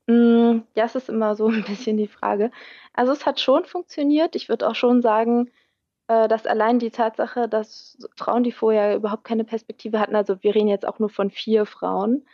Mm, 0.09 0.59
ja, 0.75 0.85
es 0.85 0.95
ist 0.95 1.09
immer 1.09 1.37
so 1.37 1.47
ein 1.49 1.65
bisschen 1.65 1.97
die 1.97 2.07
Frage. 2.07 2.51
Also 2.93 3.13
es 3.13 3.25
hat 3.25 3.41
schon 3.41 3.65
funktioniert. 3.65 4.37
Ich 4.37 4.51
würde 4.51 4.69
auch 4.69 4.75
schon 4.75 5.01
sagen, 5.01 5.51
dass 6.11 6.47
allein 6.47 6.81
die 6.81 6.91
Tatsache, 6.91 7.49
dass 7.49 7.97
Frauen, 8.17 8.43
die 8.43 8.53
vorher 8.53 8.97
überhaupt 8.97 9.23
keine 9.25 9.45
Perspektive 9.45 10.01
hatten, 10.01 10.17
also 10.17 10.43
wir 10.43 10.55
reden 10.55 10.69
jetzt 10.69 10.87
auch 10.87 10.99
nur 10.99 11.11
von 11.11 11.31
vier 11.31 11.67
Frauen, 11.67 12.27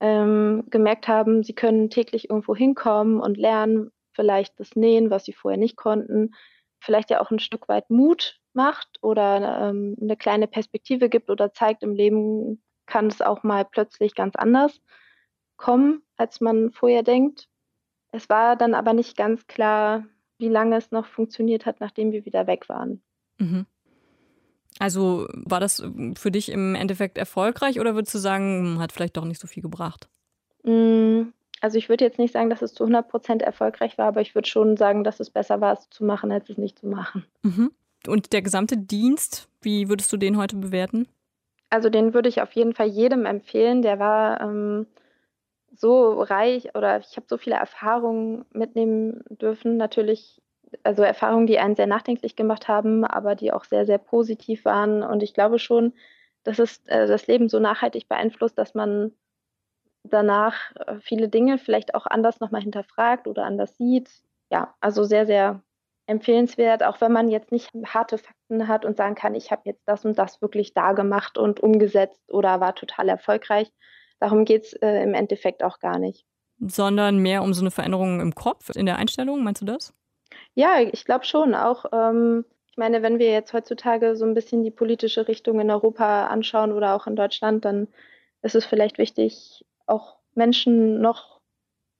ähm, 0.00 0.64
gemerkt 0.70 1.06
haben, 1.06 1.42
sie 1.42 1.54
können 1.54 1.90
täglich 1.90 2.30
irgendwo 2.30 2.56
hinkommen 2.56 3.20
und 3.20 3.36
lernen, 3.36 3.90
vielleicht 4.12 4.58
das 4.58 4.74
Nähen, 4.74 5.10
was 5.10 5.24
sie 5.26 5.34
vorher 5.34 5.58
nicht 5.58 5.76
konnten, 5.76 6.34
vielleicht 6.80 7.10
ja 7.10 7.20
auch 7.20 7.30
ein 7.30 7.38
Stück 7.38 7.68
weit 7.68 7.90
Mut 7.90 8.40
macht 8.54 8.98
oder 9.02 9.68
ähm, 9.68 9.96
eine 10.00 10.16
kleine 10.16 10.46
Perspektive 10.48 11.08
gibt 11.10 11.28
oder 11.28 11.52
zeigt, 11.52 11.82
im 11.82 11.94
Leben 11.94 12.62
kann 12.86 13.06
es 13.06 13.20
auch 13.20 13.42
mal 13.42 13.64
plötzlich 13.64 14.14
ganz 14.14 14.34
anders 14.34 14.80
kommen, 15.58 16.02
als 16.16 16.40
man 16.40 16.72
vorher 16.72 17.02
denkt. 17.02 17.48
Es 18.12 18.30
war 18.30 18.56
dann 18.56 18.74
aber 18.74 18.94
nicht 18.94 19.16
ganz 19.16 19.46
klar, 19.46 20.06
wie 20.38 20.48
lange 20.48 20.76
es 20.76 20.90
noch 20.90 21.06
funktioniert 21.06 21.66
hat, 21.66 21.80
nachdem 21.80 22.12
wir 22.12 22.24
wieder 22.24 22.46
weg 22.46 22.68
waren. 22.70 23.02
Mhm. 23.40 23.66
Also 24.78 25.26
war 25.32 25.60
das 25.60 25.82
für 26.16 26.30
dich 26.30 26.50
im 26.50 26.74
Endeffekt 26.74 27.18
erfolgreich 27.18 27.80
oder 27.80 27.94
würdest 27.94 28.14
du 28.14 28.18
sagen, 28.18 28.78
hat 28.78 28.92
vielleicht 28.92 29.16
doch 29.16 29.24
nicht 29.24 29.40
so 29.40 29.46
viel 29.46 29.62
gebracht? 29.62 30.08
Mm, 30.62 31.32
also 31.60 31.76
ich 31.76 31.88
würde 31.88 32.04
jetzt 32.04 32.18
nicht 32.18 32.32
sagen, 32.32 32.48
dass 32.48 32.62
es 32.62 32.72
zu 32.72 32.84
100 32.84 33.08
Prozent 33.08 33.42
erfolgreich 33.42 33.98
war, 33.98 34.06
aber 34.06 34.20
ich 34.20 34.34
würde 34.34 34.48
schon 34.48 34.76
sagen, 34.76 35.04
dass 35.04 35.20
es 35.20 35.30
besser 35.30 35.60
war, 35.60 35.74
es 35.74 35.90
zu 35.90 36.04
machen, 36.04 36.32
als 36.32 36.48
es 36.48 36.56
nicht 36.56 36.78
zu 36.78 36.86
machen. 36.86 37.26
Mhm. 37.42 37.72
Und 38.06 38.32
der 38.32 38.42
gesamte 38.42 38.78
Dienst, 38.78 39.48
wie 39.60 39.88
würdest 39.88 40.12
du 40.12 40.16
den 40.16 40.38
heute 40.38 40.56
bewerten? 40.56 41.06
Also 41.68 41.90
den 41.90 42.14
würde 42.14 42.28
ich 42.28 42.40
auf 42.40 42.52
jeden 42.52 42.74
Fall 42.74 42.88
jedem 42.88 43.26
empfehlen. 43.26 43.82
Der 43.82 43.98
war 43.98 44.40
ähm, 44.40 44.86
so 45.74 46.22
reich 46.22 46.74
oder 46.74 46.98
ich 46.98 47.16
habe 47.16 47.26
so 47.28 47.36
viele 47.36 47.56
Erfahrungen 47.56 48.44
mitnehmen 48.52 49.22
dürfen. 49.28 49.76
Natürlich, 49.76 50.40
also 50.82 51.02
Erfahrungen, 51.02 51.46
die 51.46 51.58
einen 51.58 51.76
sehr 51.76 51.86
nachdenklich 51.86 52.36
gemacht 52.36 52.68
haben, 52.68 53.04
aber 53.04 53.34
die 53.34 53.52
auch 53.52 53.64
sehr, 53.64 53.86
sehr 53.86 53.98
positiv 53.98 54.64
waren. 54.64 55.02
Und 55.02 55.22
ich 55.22 55.34
glaube 55.34 55.58
schon, 55.58 55.92
dass 56.44 56.58
es 56.58 56.86
äh, 56.86 57.06
das 57.06 57.26
Leben 57.26 57.48
so 57.48 57.58
nachhaltig 57.58 58.08
beeinflusst, 58.08 58.56
dass 58.58 58.74
man 58.74 59.12
danach 60.04 60.74
äh, 60.76 60.96
viele 61.00 61.28
Dinge 61.28 61.58
vielleicht 61.58 61.94
auch 61.94 62.06
anders 62.06 62.40
nochmal 62.40 62.62
hinterfragt 62.62 63.26
oder 63.26 63.44
anders 63.44 63.76
sieht. 63.76 64.10
Ja, 64.50 64.74
also 64.80 65.04
sehr, 65.04 65.26
sehr 65.26 65.62
empfehlenswert, 66.06 66.82
auch 66.82 67.00
wenn 67.00 67.12
man 67.12 67.28
jetzt 67.28 67.52
nicht 67.52 67.70
harte 67.86 68.18
Fakten 68.18 68.66
hat 68.66 68.84
und 68.84 68.96
sagen 68.96 69.14
kann, 69.14 69.34
ich 69.34 69.52
habe 69.52 69.62
jetzt 69.64 69.82
das 69.86 70.04
und 70.04 70.18
das 70.18 70.42
wirklich 70.42 70.74
da 70.74 70.92
gemacht 70.92 71.38
und 71.38 71.60
umgesetzt 71.60 72.32
oder 72.32 72.60
war 72.60 72.74
total 72.74 73.08
erfolgreich. 73.08 73.70
Darum 74.18 74.44
geht 74.44 74.64
es 74.64 74.72
äh, 74.74 75.02
im 75.02 75.14
Endeffekt 75.14 75.62
auch 75.62 75.78
gar 75.78 75.98
nicht. 75.98 76.24
Sondern 76.58 77.18
mehr 77.18 77.42
um 77.42 77.54
so 77.54 77.62
eine 77.62 77.70
Veränderung 77.70 78.20
im 78.20 78.34
Kopf, 78.34 78.70
in 78.74 78.86
der 78.86 78.96
Einstellung, 78.96 79.42
meinst 79.44 79.62
du 79.62 79.66
das? 79.66 79.94
Ja, 80.54 80.80
ich 80.80 81.04
glaube 81.04 81.24
schon. 81.24 81.54
Auch, 81.54 81.86
ähm, 81.92 82.44
ich 82.70 82.76
meine, 82.76 83.02
wenn 83.02 83.18
wir 83.18 83.30
jetzt 83.30 83.52
heutzutage 83.52 84.16
so 84.16 84.24
ein 84.24 84.34
bisschen 84.34 84.62
die 84.64 84.70
politische 84.70 85.28
Richtung 85.28 85.60
in 85.60 85.70
Europa 85.70 86.26
anschauen 86.26 86.72
oder 86.72 86.94
auch 86.94 87.06
in 87.06 87.16
Deutschland, 87.16 87.64
dann 87.64 87.88
ist 88.42 88.54
es 88.54 88.64
vielleicht 88.64 88.98
wichtig, 88.98 89.64
auch 89.86 90.16
Menschen 90.34 91.00
noch 91.00 91.40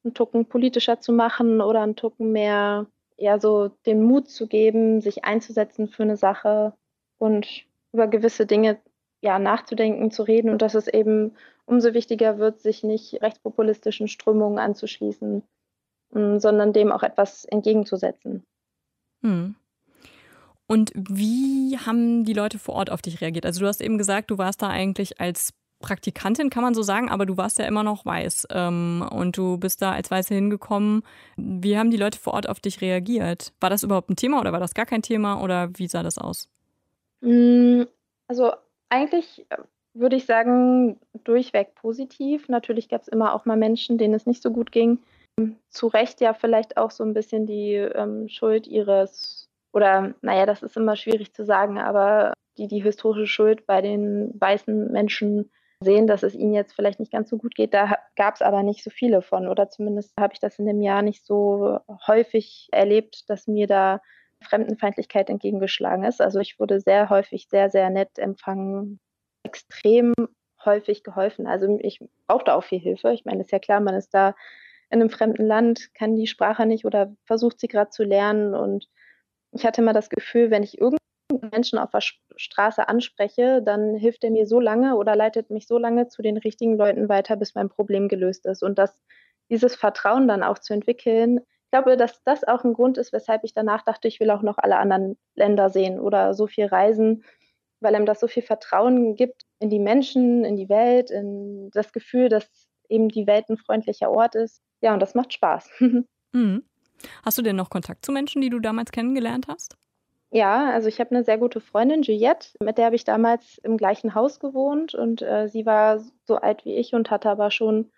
einen 0.05 0.15
Tucken 0.15 0.47
politischer 0.47 1.01
zu 1.01 1.13
machen 1.13 1.61
oder 1.61 1.83
einen 1.83 1.97
Tucken 1.97 2.33
mehr, 2.33 2.87
ja, 3.17 3.39
so 3.39 3.69
den 3.87 4.03
Mut 4.03 4.29
zu 4.31 4.47
geben, 4.47 5.01
sich 5.01 5.25
einzusetzen 5.25 5.89
für 5.89 6.05
eine 6.05 6.17
Sache 6.17 6.75
und 7.19 7.47
über 7.93 8.07
gewisse 8.09 8.47
Dinge 8.47 8.81
ja, 9.21 9.39
nachzudenken, 9.39 10.11
zu 10.11 10.23
reden 10.23 10.51
und 10.51 10.63
dass 10.63 10.75
es 10.75 10.89
eben 10.89 11.37
umso 11.67 11.93
wichtiger 11.95 12.39
wird, 12.39 12.61
sich 12.61 12.83
nicht 12.83 13.21
rechtspopulistischen 13.23 14.09
Strömungen 14.09 14.59
anzuschließen, 14.59 15.43
sondern 16.13 16.73
dem 16.73 16.93
auch 16.93 17.03
etwas 17.03 17.45
entgegenzusetzen. 17.45 18.45
Hm. 19.23 19.55
Und 20.67 20.93
wie 20.95 21.79
haben 21.79 22.25
die 22.25 22.33
Leute 22.33 22.59
vor 22.59 22.77
Ort 22.77 22.91
auf 22.91 23.03
dich 23.03 23.21
reagiert? 23.21 23.45
Also 23.45 23.61
du 23.61 23.67
hast 23.67 23.81
eben 23.81 23.99
gesagt, 23.99 24.31
du 24.31 24.39
warst 24.39 24.63
da 24.63 24.69
eigentlich 24.69 25.21
als 25.21 25.53
Praktikantin, 25.81 26.51
kann 26.51 26.63
man 26.63 26.75
so 26.75 26.83
sagen, 26.83 27.09
aber 27.09 27.27
du 27.27 27.37
warst 27.37 27.59
ja 27.59 27.65
immer 27.65 27.83
noch 27.83 28.05
weiß 28.05 28.47
ähm, 28.51 29.05
und 29.11 29.37
du 29.37 29.57
bist 29.57 29.83
da 29.83 29.93
als 29.93 30.11
Weiße 30.11 30.35
hingekommen. 30.35 31.03
Wie 31.37 31.77
haben 31.77 31.91
die 31.91 31.97
Leute 31.97 32.19
vor 32.19 32.35
Ort 32.35 32.49
auf 32.49 32.61
dich 32.61 32.83
reagiert? 32.83 33.53
War 33.61 33.71
das 33.71 33.83
überhaupt 33.83 34.11
ein 34.11 34.17
Thema 34.17 34.41
oder 34.41 34.53
war 34.53 34.61
das 34.61 34.75
gar 34.75 34.87
kein 34.87 35.03
Thema 35.03 35.43
oder 35.43 35.71
wie 35.75 35.89
sah 35.89 36.03
das 36.03 36.19
aus? 36.19 36.49
Mm, 37.23 37.85
also 38.29 38.53
eigentlich 38.91 39.47
äh, 39.49 39.57
würde 39.95 40.17
ich 40.17 40.27
sagen, 40.27 41.01
durchweg 41.25 41.75
positiv. 41.75 42.49
Natürlich 42.49 42.89
gab 42.89 43.03
es 43.03 43.09
immer 43.09 43.35
auch 43.35 43.45
mal 43.45 43.57
Menschen, 43.57 43.99
denen 43.99 44.15
es 44.15 44.27
nicht 44.27 44.43
so 44.43 44.51
gut 44.51 44.71
ging. 44.73 44.99
Zu 45.71 45.87
Recht 45.87 46.21
ja 46.21 46.35
vielleicht 46.35 46.77
auch 46.77 46.91
so 46.91 47.05
ein 47.05 47.15
bisschen 47.15 47.47
die 47.47 47.75
ähm, 47.75 48.29
Schuld 48.29 48.67
ihres, 48.67 49.49
oder 49.73 50.15
naja, 50.23 50.47
das 50.47 50.63
ist 50.63 50.77
immer 50.77 50.97
schwierig 50.97 51.33
zu 51.33 51.45
sagen, 51.45 51.79
aber 51.79 52.33
die 52.59 52.69
die 52.69 52.83
historische 52.83 53.27
Schuld 53.27 53.67
bei 53.67 53.81
den 53.81 54.33
weißen 54.39 54.91
Menschen 54.93 55.51
sehen, 55.83 56.07
dass 56.07 56.23
es 56.23 56.35
ihnen 56.35 56.53
jetzt 56.53 56.75
vielleicht 56.75 57.01
nicht 57.01 57.13
ganz 57.13 57.31
so 57.31 57.39
gut 57.39 57.55
geht. 57.55 57.73
Da 57.73 57.97
gab 58.17 58.35
es 58.35 58.43
aber 58.43 58.63
nicht 58.63 58.85
so 58.85 58.91
viele 58.91 59.23
von, 59.23 59.49
oder 59.49 59.71
zumindest 59.71 60.13
habe 60.19 60.35
ich 60.35 60.41
das 60.41 60.59
in 60.59 60.67
dem 60.67 60.83
Jahr 60.83 61.03
nicht 61.03 61.25
so 61.25 61.79
häufig 62.07 62.69
erlebt, 62.71 63.31
dass 63.31 63.47
mir 63.47 63.67
da 63.67 64.01
Fremdenfeindlichkeit 64.43 65.31
entgegengeschlagen 65.31 66.05
ist. 66.05 66.21
Also 66.21 66.39
ich 66.39 66.59
wurde 66.59 66.81
sehr 66.81 67.09
häufig 67.09 67.49
sehr, 67.49 67.71
sehr 67.71 67.91
nett 67.91 68.19
empfangen, 68.19 69.01
extrem 69.43 70.13
häufig 70.65 71.03
geholfen. 71.03 71.47
Also 71.47 71.79
ich 71.81 72.01
brauchte 72.27 72.55
auch 72.55 72.65
viel 72.65 72.79
Hilfe. 72.79 73.13
Ich 73.13 73.25
meine, 73.25 73.41
ist 73.41 73.53
ja 73.53 73.59
klar, 73.59 73.81
man 73.81 73.95
ist 73.95 74.13
da 74.13 74.35
in 74.91 75.01
einem 75.01 75.11
fremden 75.11 75.47
Land, 75.47 75.95
kann 75.95 76.17
die 76.17 76.27
Sprache 76.27 76.67
nicht 76.67 76.85
oder 76.85 77.15
versucht 77.25 77.61
sie 77.61 77.69
gerade 77.69 77.91
zu 77.91 78.03
lernen. 78.03 78.55
Und 78.55 78.89
ich 79.53 79.65
hatte 79.65 79.83
immer 79.83 79.93
das 79.93 80.11
Gefühl, 80.11 80.51
wenn 80.51 80.63
ich 80.63 80.79
irgendeinen 80.79 81.51
Menschen 81.53 81.79
auf 81.79 81.91
der 81.91 82.03
Straße 82.37 82.89
anspreche, 82.89 83.63
dann 83.63 83.95
hilft 83.95 84.25
er 84.25 84.31
mir 84.31 84.47
so 84.47 84.59
lange 84.59 84.97
oder 84.97 85.15
leitet 85.15 85.51
mich 85.51 85.67
so 85.67 85.79
lange 85.79 86.09
zu 86.09 86.23
den 86.23 86.37
richtigen 86.37 86.77
Leuten 86.77 87.09
weiter, 87.09 87.37
bis 87.37 87.55
mein 87.55 87.69
Problem 87.69 88.09
gelöst 88.09 88.47
ist. 88.47 88.63
Und 88.63 88.79
das, 88.79 89.01
dieses 89.49 89.77
Vertrauen 89.77 90.27
dann 90.27 90.43
auch 90.43 90.59
zu 90.59 90.75
entwickeln, 90.75 91.39
ich 91.39 91.71
glaube, 91.71 91.97
dass 91.97 92.25
das 92.25 92.43
auch 92.43 92.65
ein 92.65 92.75
Grund 92.75 92.99
ist, 92.99 93.13
weshalb 93.13 93.45
ich 93.45 93.55
danach 93.55 93.83
dachte, 93.83 94.09
ich 94.09 94.19
will 94.19 94.31
auch 94.31 94.43
noch 94.43 94.59
alle 94.59 94.77
anderen 94.77 95.17
Länder 95.37 95.71
sehen 95.71 96.01
oder 96.01 96.35
so 96.35 96.49
viel 96.49 96.67
reisen, 96.67 97.23
weil 97.79 97.95
einem 97.95 98.07
das 98.07 98.19
so 98.19 98.27
viel 98.27 98.43
Vertrauen 98.43 99.15
gibt 99.15 99.45
in 99.61 99.71
die 99.71 99.79
Menschen, 99.79 100.45
in 100.45 100.57
die 100.57 100.69
Welt, 100.69 101.13
in 101.13 101.71
das 101.71 101.93
Gefühl, 101.93 102.29
dass 102.29 102.69
eben 102.89 103.09
die 103.09 103.29
Welt 103.29 103.49
ein 103.49 103.57
freundlicher 103.57 104.11
Ort 104.11 104.35
ist. 104.35 104.61
Ja, 104.81 104.95
und 104.95 105.01
das 105.01 105.15
macht 105.15 105.33
Spaß. 105.33 105.71
Mhm. 106.33 106.63
Hast 107.25 107.39
du 107.39 107.43
denn 107.43 107.57
noch 107.57 107.71
Kontakt 107.71 108.05
zu 108.05 108.13
Menschen, 108.13 108.41
die 108.41 108.51
du 108.51 108.61
damals 108.61 108.93
kennengelernt 108.93 109.49
hast? 109.49 109.77
Ja, 110.31 110.71
also 110.71 110.87
ich 110.87 111.01
habe 111.01 111.11
eine 111.11 111.25
sehr 111.25 111.39
gute 111.39 111.61
Freundin, 111.61 112.03
Juliette, 112.03 112.51
mit 112.63 112.79
der 112.79 112.87
habe 112.87 112.95
ich 112.95 113.03
damals 113.03 113.59
im 113.65 113.77
gleichen 113.77 114.15
Haus 114.15 114.39
gewohnt 114.39 114.95
und 114.95 115.23
äh, 115.23 115.49
sie 115.49 115.67
war 115.67 115.99
so 116.25 116.37
alt 116.37 116.65
wie 116.65 116.77
ich 116.77 116.95
und 116.95 117.11
hatte 117.11 117.29
aber 117.29 117.51
schon 117.51 117.91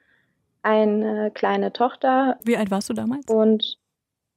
eine 0.62 1.30
kleine 1.30 1.74
Tochter. 1.74 2.38
Wie 2.42 2.56
alt 2.56 2.70
warst 2.70 2.88
du 2.88 2.94
damals? 2.94 3.26
Und 3.26 3.78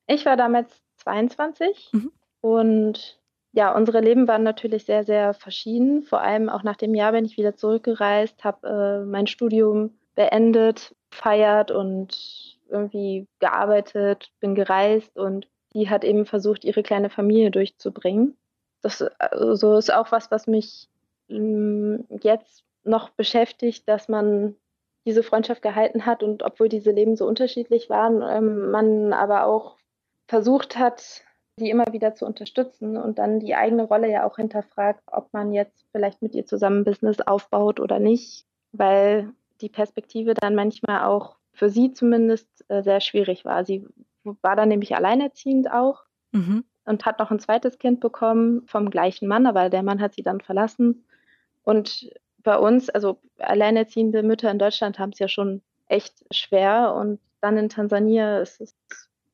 ich 0.08 0.26
war 0.26 0.36
damals 0.36 0.82
22 0.98 1.92
mhm. 1.94 2.12
und 2.42 3.20
ja, 3.54 3.74
unsere 3.74 4.02
Leben 4.02 4.28
waren 4.28 4.44
natürlich 4.44 4.84
sehr, 4.84 5.06
sehr 5.06 5.34
verschieden. 5.34 6.04
Vor 6.04 6.20
allem 6.20 6.50
auch 6.50 6.64
nach 6.64 6.76
dem 6.76 6.94
Jahr 6.94 7.14
bin 7.14 7.24
ich 7.24 7.38
wieder 7.38 7.56
zurückgereist, 7.56 8.44
habe 8.44 8.68
äh, 8.68 9.06
mein 9.10 9.28
Studium 9.28 9.98
beendet, 10.16 10.96
feiert 11.12 11.72
und 11.72 12.58
irgendwie 12.70 13.28
gearbeitet, 13.40 14.32
bin 14.40 14.56
gereist 14.56 15.18
und 15.18 15.48
die 15.74 15.90
hat 15.90 16.04
eben 16.04 16.26
versucht, 16.26 16.64
ihre 16.64 16.84
kleine 16.84 17.10
Familie 17.10 17.52
durchzubringen. 17.52 18.38
Das 18.82 19.02
also 19.02 19.78
ist 19.78 19.94
auch 19.94 20.12
was, 20.12 20.32
was 20.32 20.48
mich 20.48 20.88
mm, 21.28 21.96
jetzt 22.22 22.64
noch 22.84 23.10
beschäftigt, 23.10 23.88
dass 23.88 24.08
man 24.08 24.56
diese 25.06 25.24
Freundschaft 25.24 25.62
gehalten 25.62 26.06
hat 26.06 26.24
und 26.24 26.44
obwohl 26.44 26.70
diese 26.70 26.92
Leben 26.92 27.16
so 27.16 27.28
unterschiedlich 27.28 27.90
waren, 27.90 28.22
ähm, 28.22 28.72
man 28.72 29.14
aber 29.14 29.46
auch 29.46 29.78
versucht 30.28 30.78
hat, 30.78 31.22
die 31.60 31.70
immer 31.70 31.86
wieder 31.92 32.16
zu 32.16 32.26
unterstützen 32.26 32.98
und 32.98 33.20
dann 33.20 33.40
die 33.40 33.56
eigene 33.56 33.84
Rolle 33.84 34.10
ja 34.10 34.26
auch 34.26 34.36
hinterfragt, 34.38 35.02
ob 35.08 35.32
man 35.32 35.54
jetzt 35.54 35.86
vielleicht 35.92 36.22
mit 36.22 36.36
ihr 36.36 36.46
zusammen 36.46 36.84
Business 36.84 37.22
aufbaut 37.22 37.80
oder 37.80 38.00
nicht, 38.00 38.46
weil 38.72 39.32
die 39.62 39.70
Perspektive 39.70 40.34
dann 40.34 40.56
manchmal 40.56 41.04
auch 41.06 41.38
für 41.54 41.70
sie 41.70 41.94
zumindest 41.94 42.48
äh, 42.68 42.84
sehr 42.84 43.02
schwierig 43.02 43.46
war. 43.46 43.66
Sie 43.66 43.86
war 44.24 44.56
dann 44.56 44.70
nämlich 44.70 44.96
alleinerziehend 44.96 45.72
auch 45.72 46.04
mhm. 46.32 46.64
und 46.86 47.06
hat 47.06 47.20
noch 47.20 47.32
ein 47.32 47.40
zweites 47.40 47.80
Kind 47.80 48.00
bekommen 48.00 48.64
vom 48.68 48.90
gleichen 48.90 49.28
Mann, 49.28 49.46
aber 49.46 49.70
der 49.70 49.84
Mann 49.84 50.02
hat 50.02 50.14
sie 50.16 50.24
dann 50.24 50.42
verlassen. 50.42 51.06
Und 51.64 52.10
bei 52.44 52.58
uns, 52.58 52.90
also 52.90 53.20
alleinerziehende 53.40 54.24
Mütter 54.24 54.52
in 54.52 54.60
Deutschland 54.60 55.00
haben 55.00 55.12
es 55.12 55.20
ja 55.20 55.28
schon 55.28 55.62
echt 55.88 56.14
schwer 56.32 56.94
und 56.96 57.20
dann 57.42 57.58
in 57.58 57.70
Tansania 57.70 58.40
ist 58.40 58.62
es 58.62 58.76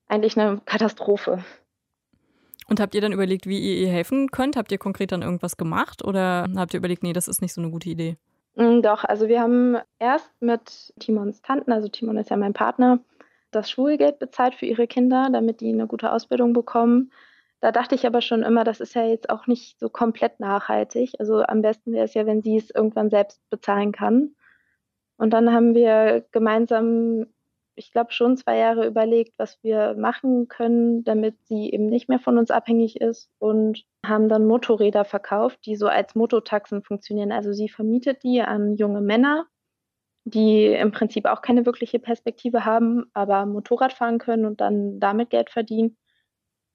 eigentlich 0.08 0.38
eine 0.38 0.62
Katastrophe. 0.66 1.44
Und 2.68 2.80
habt 2.80 2.96
ihr 2.96 3.02
dann 3.02 3.12
überlegt, 3.12 3.48
wie 3.48 3.60
ihr 3.60 3.86
ihr 3.86 3.90
helfen 3.90 4.32
könnt? 4.32 4.56
Habt 4.56 4.72
ihr 4.72 4.78
konkret 4.78 5.12
dann 5.12 5.22
irgendwas 5.22 5.58
gemacht 5.58 6.04
oder 6.04 6.48
habt 6.56 6.74
ihr 6.74 6.78
überlegt, 6.78 7.04
nee, 7.04 7.14
das 7.14 7.28
ist 7.28 7.42
nicht 7.42 7.54
so 7.54 7.62
eine 7.62 7.72
gute 7.72 7.90
Idee? 7.90 8.18
Mm, 8.56 8.82
doch, 8.82 9.04
also 9.04 9.28
wir 9.28 9.42
haben 9.42 9.78
erst 10.00 10.30
mit 10.42 10.94
Timons 11.00 11.42
Tanten, 11.42 11.72
also 11.72 11.88
Timon 11.88 12.18
ist 12.18 12.30
ja 12.30 12.38
mein 12.38 12.54
Partner, 12.54 13.00
das 13.52 13.70
Schulgeld 13.70 14.20
bezahlt 14.20 14.56
für 14.56 14.66
ihre 14.66 14.88
Kinder, 14.88 15.30
damit 15.32 15.62
die 15.62 15.70
eine 15.70 15.88
gute 15.88 16.12
Ausbildung 16.12 16.54
bekommen. 16.54 17.12
Da 17.62 17.72
dachte 17.72 17.96
ich 17.96 18.08
aber 18.08 18.22
schon 18.22 18.44
immer, 18.44 18.64
das 18.64 18.80
ist 18.80 18.96
ja 18.96 19.06
jetzt 19.06 19.30
auch 19.30 19.48
nicht 19.48 19.80
so 19.80 19.90
komplett 19.90 20.40
nachhaltig. 20.40 21.14
Also 21.20 21.44
am 21.44 21.62
besten 21.62 21.94
wäre 21.94 22.06
es 22.06 22.14
ja, 22.14 22.26
wenn 22.26 22.42
sie 22.42 22.58
es 22.58 22.72
irgendwann 22.72 23.10
selbst 23.10 23.40
bezahlen 23.50 23.92
kann. 23.92 24.36
Und 25.18 25.32
dann 25.32 25.54
haben 25.54 25.76
wir 25.76 26.26
gemeinsam, 26.32 27.28
ich 27.76 27.92
glaube, 27.92 28.12
schon 28.12 28.38
zwei 28.38 28.58
Jahre 28.58 28.86
überlegt, 28.86 29.34
was 29.38 29.58
wir 29.64 29.96
machen 29.96 30.48
können, 30.48 31.04
damit 31.04 31.36
sie 31.48 31.72
eben 31.72 31.88
nicht 31.88 32.10
mehr 32.10 32.20
von 32.20 32.38
uns 32.38 32.52
abhängig 32.52 33.00
ist 33.00 33.30
und 33.40 33.86
haben 34.06 34.30
dann 34.30 34.46
Motorräder 34.46 35.06
verkauft, 35.06 35.60
die 35.66 35.76
so 35.76 35.88
als 35.88 36.16
Mototaxen 36.16 36.84
funktionieren. 36.84 37.32
Also 37.32 37.54
sie 37.54 37.70
vermietet 37.70 38.24
die 38.24 38.42
an 38.42 38.76
junge 38.76 39.02
Männer 39.02 39.48
die 40.24 40.68
im 40.68 40.92
Prinzip 40.92 41.26
auch 41.26 41.42
keine 41.42 41.66
wirkliche 41.66 42.00
Perspektive 42.00 42.66
haben, 42.66 43.10
aber 43.14 43.46
Motorrad 43.46 43.94
fahren 43.94 44.20
können 44.20 44.46
und 44.46 44.62
dann 44.62 45.00
damit 45.00 45.30
Geld 45.30 45.50
verdienen. 45.50 45.98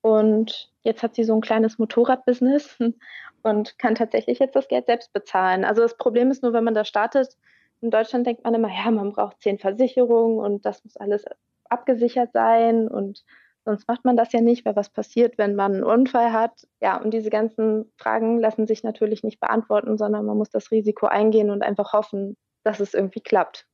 Und 0.00 0.72
jetzt 0.82 1.02
hat 1.02 1.14
sie 1.14 1.24
so 1.24 1.34
ein 1.34 1.40
kleines 1.40 1.78
Motorradbusiness 1.78 2.78
und 3.42 3.78
kann 3.78 3.94
tatsächlich 3.94 4.38
jetzt 4.38 4.56
das 4.56 4.68
Geld 4.68 4.86
selbst 4.86 5.12
bezahlen. 5.12 5.64
Also 5.64 5.82
das 5.82 5.96
Problem 5.96 6.30
ist 6.30 6.42
nur, 6.42 6.52
wenn 6.52 6.64
man 6.64 6.74
da 6.74 6.84
startet, 6.84 7.36
in 7.80 7.90
Deutschland 7.90 8.26
denkt 8.26 8.44
man 8.44 8.54
immer, 8.54 8.68
ja, 8.68 8.90
man 8.90 9.12
braucht 9.12 9.40
zehn 9.40 9.58
Versicherungen 9.58 10.38
und 10.38 10.64
das 10.64 10.82
muss 10.84 10.96
alles 10.96 11.24
abgesichert 11.68 12.32
sein 12.32 12.88
und 12.88 13.24
sonst 13.64 13.88
macht 13.88 14.04
man 14.04 14.16
das 14.16 14.32
ja 14.32 14.40
nicht, 14.40 14.64
weil 14.64 14.76
was 14.76 14.88
passiert, 14.88 15.38
wenn 15.38 15.56
man 15.56 15.74
einen 15.74 15.84
Unfall 15.84 16.32
hat? 16.32 16.66
Ja, 16.80 17.00
und 17.00 17.12
diese 17.12 17.30
ganzen 17.30 17.92
Fragen 17.98 18.38
lassen 18.38 18.66
sich 18.66 18.84
natürlich 18.84 19.24
nicht 19.24 19.40
beantworten, 19.40 19.98
sondern 19.98 20.24
man 20.24 20.38
muss 20.38 20.50
das 20.50 20.70
Risiko 20.70 21.06
eingehen 21.06 21.50
und 21.50 21.62
einfach 21.62 21.92
hoffen, 21.92 22.36
dass 22.62 22.80
es 22.80 22.94
irgendwie 22.94 23.20
klappt. 23.20 23.66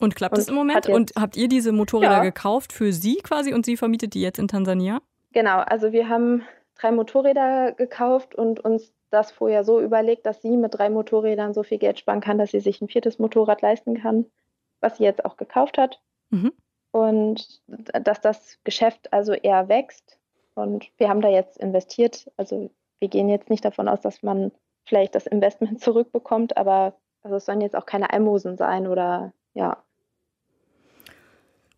Und 0.00 0.16
klappt 0.16 0.34
und 0.34 0.40
es 0.40 0.48
im 0.48 0.54
Moment? 0.54 0.88
Und 0.88 1.12
habt 1.16 1.36
ihr 1.36 1.48
diese 1.48 1.72
Motorräder 1.72 2.16
ja. 2.16 2.22
gekauft 2.22 2.72
für 2.72 2.92
sie 2.92 3.16
quasi 3.16 3.54
und 3.54 3.64
sie 3.64 3.76
vermietet 3.76 4.14
die 4.14 4.22
jetzt 4.22 4.38
in 4.38 4.48
Tansania? 4.48 5.00
Genau, 5.32 5.58
also 5.58 5.92
wir 5.92 6.08
haben 6.08 6.42
drei 6.74 6.90
Motorräder 6.90 7.72
gekauft 7.72 8.34
und 8.34 8.60
uns 8.60 8.92
das 9.14 9.30
vorher 9.30 9.64
so 9.64 9.80
überlegt, 9.80 10.26
dass 10.26 10.42
sie 10.42 10.56
mit 10.56 10.76
drei 10.76 10.90
Motorrädern 10.90 11.54
so 11.54 11.62
viel 11.62 11.78
Geld 11.78 11.98
sparen 11.98 12.20
kann, 12.20 12.38
dass 12.38 12.50
sie 12.50 12.60
sich 12.60 12.80
ein 12.82 12.88
viertes 12.88 13.18
Motorrad 13.18 13.62
leisten 13.62 14.00
kann, 14.00 14.26
was 14.80 14.98
sie 14.98 15.04
jetzt 15.04 15.24
auch 15.24 15.36
gekauft 15.36 15.78
hat. 15.78 16.00
Mhm. 16.30 16.52
Und 16.90 17.62
dass 17.66 18.20
das 18.20 18.58
Geschäft 18.64 19.12
also 19.12 19.32
eher 19.32 19.68
wächst. 19.68 20.18
Und 20.54 20.90
wir 20.98 21.08
haben 21.08 21.22
da 21.22 21.28
jetzt 21.28 21.56
investiert. 21.56 22.30
Also 22.36 22.70
wir 23.00 23.08
gehen 23.08 23.28
jetzt 23.28 23.50
nicht 23.50 23.64
davon 23.64 23.88
aus, 23.88 24.00
dass 24.00 24.22
man 24.22 24.52
vielleicht 24.84 25.14
das 25.14 25.26
Investment 25.26 25.80
zurückbekommt, 25.82 26.56
aber 26.56 26.94
also 27.22 27.36
es 27.36 27.46
sollen 27.46 27.62
jetzt 27.62 27.76
auch 27.76 27.86
keine 27.86 28.12
Almosen 28.12 28.56
sein 28.56 28.86
oder 28.86 29.32
ja. 29.54 29.82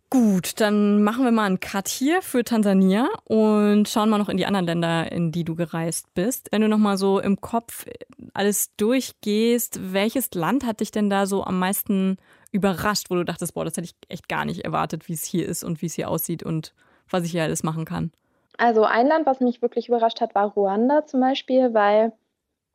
Gut, 0.08 0.60
dann 0.60 1.02
machen 1.02 1.24
wir 1.24 1.32
mal 1.32 1.46
einen 1.46 1.58
Cut 1.58 1.88
hier 1.88 2.22
für 2.22 2.44
Tansania 2.44 3.08
und 3.24 3.88
schauen 3.88 4.08
mal 4.08 4.18
noch 4.18 4.28
in 4.28 4.36
die 4.36 4.46
anderen 4.46 4.66
Länder, 4.66 5.10
in 5.10 5.32
die 5.32 5.42
du 5.42 5.56
gereist 5.56 6.14
bist. 6.14 6.48
Wenn 6.52 6.62
du 6.62 6.68
noch 6.68 6.78
mal 6.78 6.96
so 6.96 7.18
im 7.18 7.40
Kopf 7.40 7.86
alles 8.32 8.74
durchgehst, 8.76 9.92
welches 9.92 10.32
Land 10.34 10.64
hat 10.64 10.78
dich 10.78 10.92
denn 10.92 11.10
da 11.10 11.26
so 11.26 11.42
am 11.42 11.58
meisten 11.58 12.18
überrascht, 12.52 13.10
wo 13.10 13.16
du 13.16 13.24
dachtest, 13.24 13.54
boah, 13.54 13.64
das 13.64 13.76
hätte 13.76 13.86
ich 13.86 13.96
echt 14.08 14.28
gar 14.28 14.44
nicht 14.44 14.64
erwartet, 14.64 15.08
wie 15.08 15.12
es 15.14 15.24
hier 15.24 15.46
ist 15.46 15.64
und 15.64 15.82
wie 15.82 15.86
es 15.86 15.94
hier 15.94 16.08
aussieht 16.08 16.44
und 16.44 16.72
was 17.10 17.24
ich 17.24 17.32
hier 17.32 17.42
alles 17.42 17.64
machen 17.64 17.84
kann? 17.84 18.12
Also 18.58 18.84
ein 18.84 19.08
Land, 19.08 19.26
was 19.26 19.40
mich 19.40 19.60
wirklich 19.60 19.88
überrascht 19.88 20.20
hat, 20.20 20.36
war 20.36 20.52
Ruanda 20.52 21.04
zum 21.04 21.20
Beispiel, 21.20 21.74
weil 21.74 22.12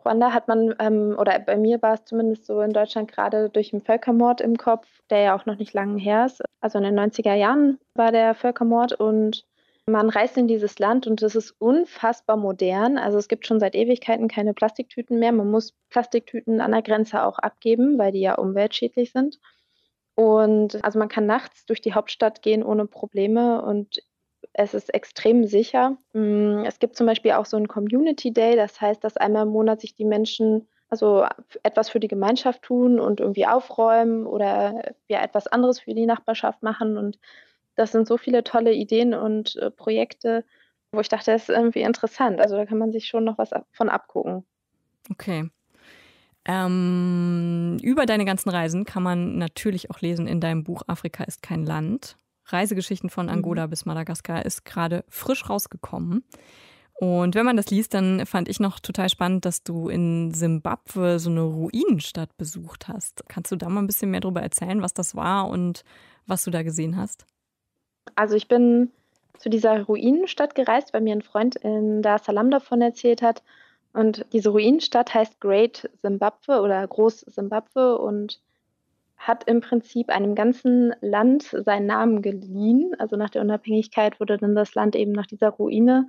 Ruanda 0.03 0.34
hat 0.34 0.48
man, 0.48 0.75
ähm, 0.79 1.15
oder 1.17 1.39
bei 1.39 1.58
mir 1.58 1.81
war 1.81 1.93
es 1.93 2.05
zumindest 2.05 2.46
so 2.46 2.62
in 2.62 2.74
Deutschland 2.74 3.12
gerade 3.12 3.50
durch 3.50 3.72
den 3.72 3.81
Völkermord 3.81 4.41
im 4.41 4.58
Kopf, 4.58 4.88
der 5.10 5.20
ja 5.20 5.36
auch 5.36 5.46
noch 5.46 5.58
nicht 5.58 5.74
lange 5.74 6.00
her 6.00 6.25
ist. 6.25 6.41
Also 6.60 6.77
in 6.77 6.84
den 6.84 7.00
90er 7.00 7.34
Jahren 7.34 7.79
war 7.96 8.12
der 8.12 8.34
Völkermord 8.34 8.93
und 8.93 9.46
man 9.86 10.10
reist 10.10 10.38
in 10.38 10.48
dieses 10.48 10.79
Land 10.79 11.08
und 11.08 11.22
es 11.22 11.36
ist 11.36 11.55
unfassbar 11.60 12.38
modern. 12.38 12.98
Also 12.98 13.17
es 13.17 13.27
gibt 13.27 13.48
schon 13.48 13.60
seit 13.60 13.75
Ewigkeiten 13.75 14.27
keine 14.27 14.53
Plastiktüten 14.53 15.20
mehr. 15.20 15.31
Man 15.31 15.50
muss 15.50 15.74
Plastiktüten 15.89 16.62
an 16.62 16.72
der 16.72 16.81
Grenze 16.81 17.24
auch 17.24 17.39
abgeben, 17.39 17.98
weil 17.98 18.12
die 18.12 18.22
ja 18.22 18.36
umweltschädlich 18.36 19.12
sind. 19.12 19.39
Und 20.15 20.84
also 20.84 21.00
man 21.00 21.10
kann 21.10 21.25
nachts 21.25 21.65
durch 21.65 21.81
die 21.81 21.93
Hauptstadt 21.93 22.41
gehen 22.41 22.63
ohne 22.63 22.86
Probleme 22.86 23.62
und 23.62 24.01
es 24.62 24.74
ist 24.74 24.94
extrem 24.94 25.46
sicher. 25.46 25.98
Mm, 26.13 26.63
es 26.65 26.80
gibt 26.80 26.96
zum 26.96 27.08
Beispiel 27.08 27.32
auch 27.32 27.46
so 27.46 27.58
einen 27.58 27.68
Community 27.68 28.32
Day, 28.32 28.56
das 28.56 28.80
heißt, 28.80 29.03
dass 29.03 29.18
einmal 29.18 29.44
im 29.44 29.51
Monat 29.51 29.82
sich 29.82 29.96
die 29.96 30.06
Menschen 30.06 30.68
also 30.89 31.25
etwas 31.63 31.89
für 31.89 32.01
die 32.01 32.10
Gemeinschaft 32.10 32.63
tun 32.63 33.00
und 33.00 33.22
irgendwie 33.22 33.48
aufräumen 33.48 34.25
oder 34.25 34.94
ja 35.08 35.24
etwas 35.24 35.48
anderes 35.48 35.80
für 35.80 35.94
die 35.94 36.06
Nachbarschaft 36.06 36.63
machen. 36.63 36.98
Und 36.98 37.18
das 37.75 37.94
sind 37.94 38.08
so 38.08 38.18
viele 38.18 38.44
tolle 38.44 38.74
Ideen 38.74 39.13
und 39.13 39.56
äh, 39.56 39.72
Projekte, 39.72 40.43
wo 40.91 41.00
ich 41.00 41.08
dachte, 41.08 41.32
das 41.32 41.43
ist 41.43 41.50
irgendwie 41.50 41.82
interessant. 41.82 42.41
Also 42.41 42.58
da 42.58 42.65
kann 42.65 42.78
man 42.78 42.91
sich 42.91 43.08
schon 43.08 43.24
noch 43.24 43.38
was 43.38 43.52
von 43.71 43.88
abgucken. 43.88 44.45
Okay. 45.10 45.50
Ähm, 46.43 47.78
über 47.82 48.06
deine 48.06 48.26
ganzen 48.26 48.50
Reisen 48.50 48.84
kann 48.84 49.04
man 49.04 49.38
natürlich 49.38 49.91
auch 49.91 50.02
lesen 50.02 50.28
in 50.28 50.41
deinem 50.41 50.63
Buch 50.63 50.82
Afrika 50.88 51.24
ist 51.24 51.41
kein 51.41 51.65
Land. 51.65 52.17
Reisegeschichten 52.54 53.10
von 53.10 53.28
mhm. 53.28 53.34
Angola 53.34 53.68
bis 53.68 53.86
Madagaskar 53.86 54.46
ist 54.46 54.66
gerade 54.66 55.04
frisch 55.10 55.50
rausgekommen. 55.50 56.24
Und 57.02 57.34
wenn 57.34 57.46
man 57.46 57.58
das 57.58 57.72
liest, 57.72 57.96
dann 57.96 58.28
fand 58.28 58.48
ich 58.48 58.60
noch 58.60 58.80
total 58.80 59.10
spannend, 59.10 59.46
dass 59.46 59.64
du 59.64 59.90
in 59.90 60.34
Simbabwe 60.36 61.18
so 61.18 61.32
eine 61.32 61.42
Ruinenstadt 61.42 62.38
besucht 62.38 62.88
hast. 62.88 63.24
Kannst 63.28 63.52
du 63.52 63.56
da 63.56 63.70
mal 63.70 63.82
ein 63.82 63.88
bisschen 63.88 64.12
mehr 64.12 64.20
darüber 64.20 64.42
erzählen, 64.42 64.84
was 64.84 64.94
das 64.94 65.16
war 65.16 65.50
und 65.50 65.84
was 66.28 66.44
du 66.44 66.52
da 66.52 66.62
gesehen 66.62 66.98
hast? 66.98 67.26
Also 68.14 68.36
ich 68.36 68.48
bin 68.48 68.92
zu 69.40 69.50
dieser 69.50 69.82
Ruinenstadt 69.82 70.54
gereist, 70.54 70.94
weil 70.94 71.02
mir 71.02 71.16
ein 71.16 71.24
Freund 71.24 71.56
in 71.56 72.04
Dar 72.04 72.18
es 72.18 72.26
Salaam 72.26 72.52
davon 72.52 72.82
erzählt 72.82 73.24
hat. 73.24 73.42
Und 73.94 74.26
diese 74.32 74.50
Ruinenstadt 74.50 75.14
heißt 75.14 75.42
Great 75.42 75.90
Zimbabwe 76.02 76.62
oder 76.62 76.88
Groß 76.88 77.26
Zimbabwe 77.32 77.98
und 77.98 78.40
hat 79.21 79.43
im 79.47 79.62
Prinzip 79.62 80.10
einem 80.10 80.34
ganzen 80.34 80.95
Land 80.99 81.43
seinen 81.43 81.86
Namen 81.86 82.23
geliehen. 82.23 82.95
Also 82.97 83.15
nach 83.15 83.29
der 83.29 83.43
Unabhängigkeit 83.43 84.19
wurde 84.19 84.38
dann 84.38 84.55
das 84.55 84.73
Land 84.73 84.95
eben 84.95 85.12
nach 85.12 85.27
dieser 85.27 85.49
Ruine 85.49 86.07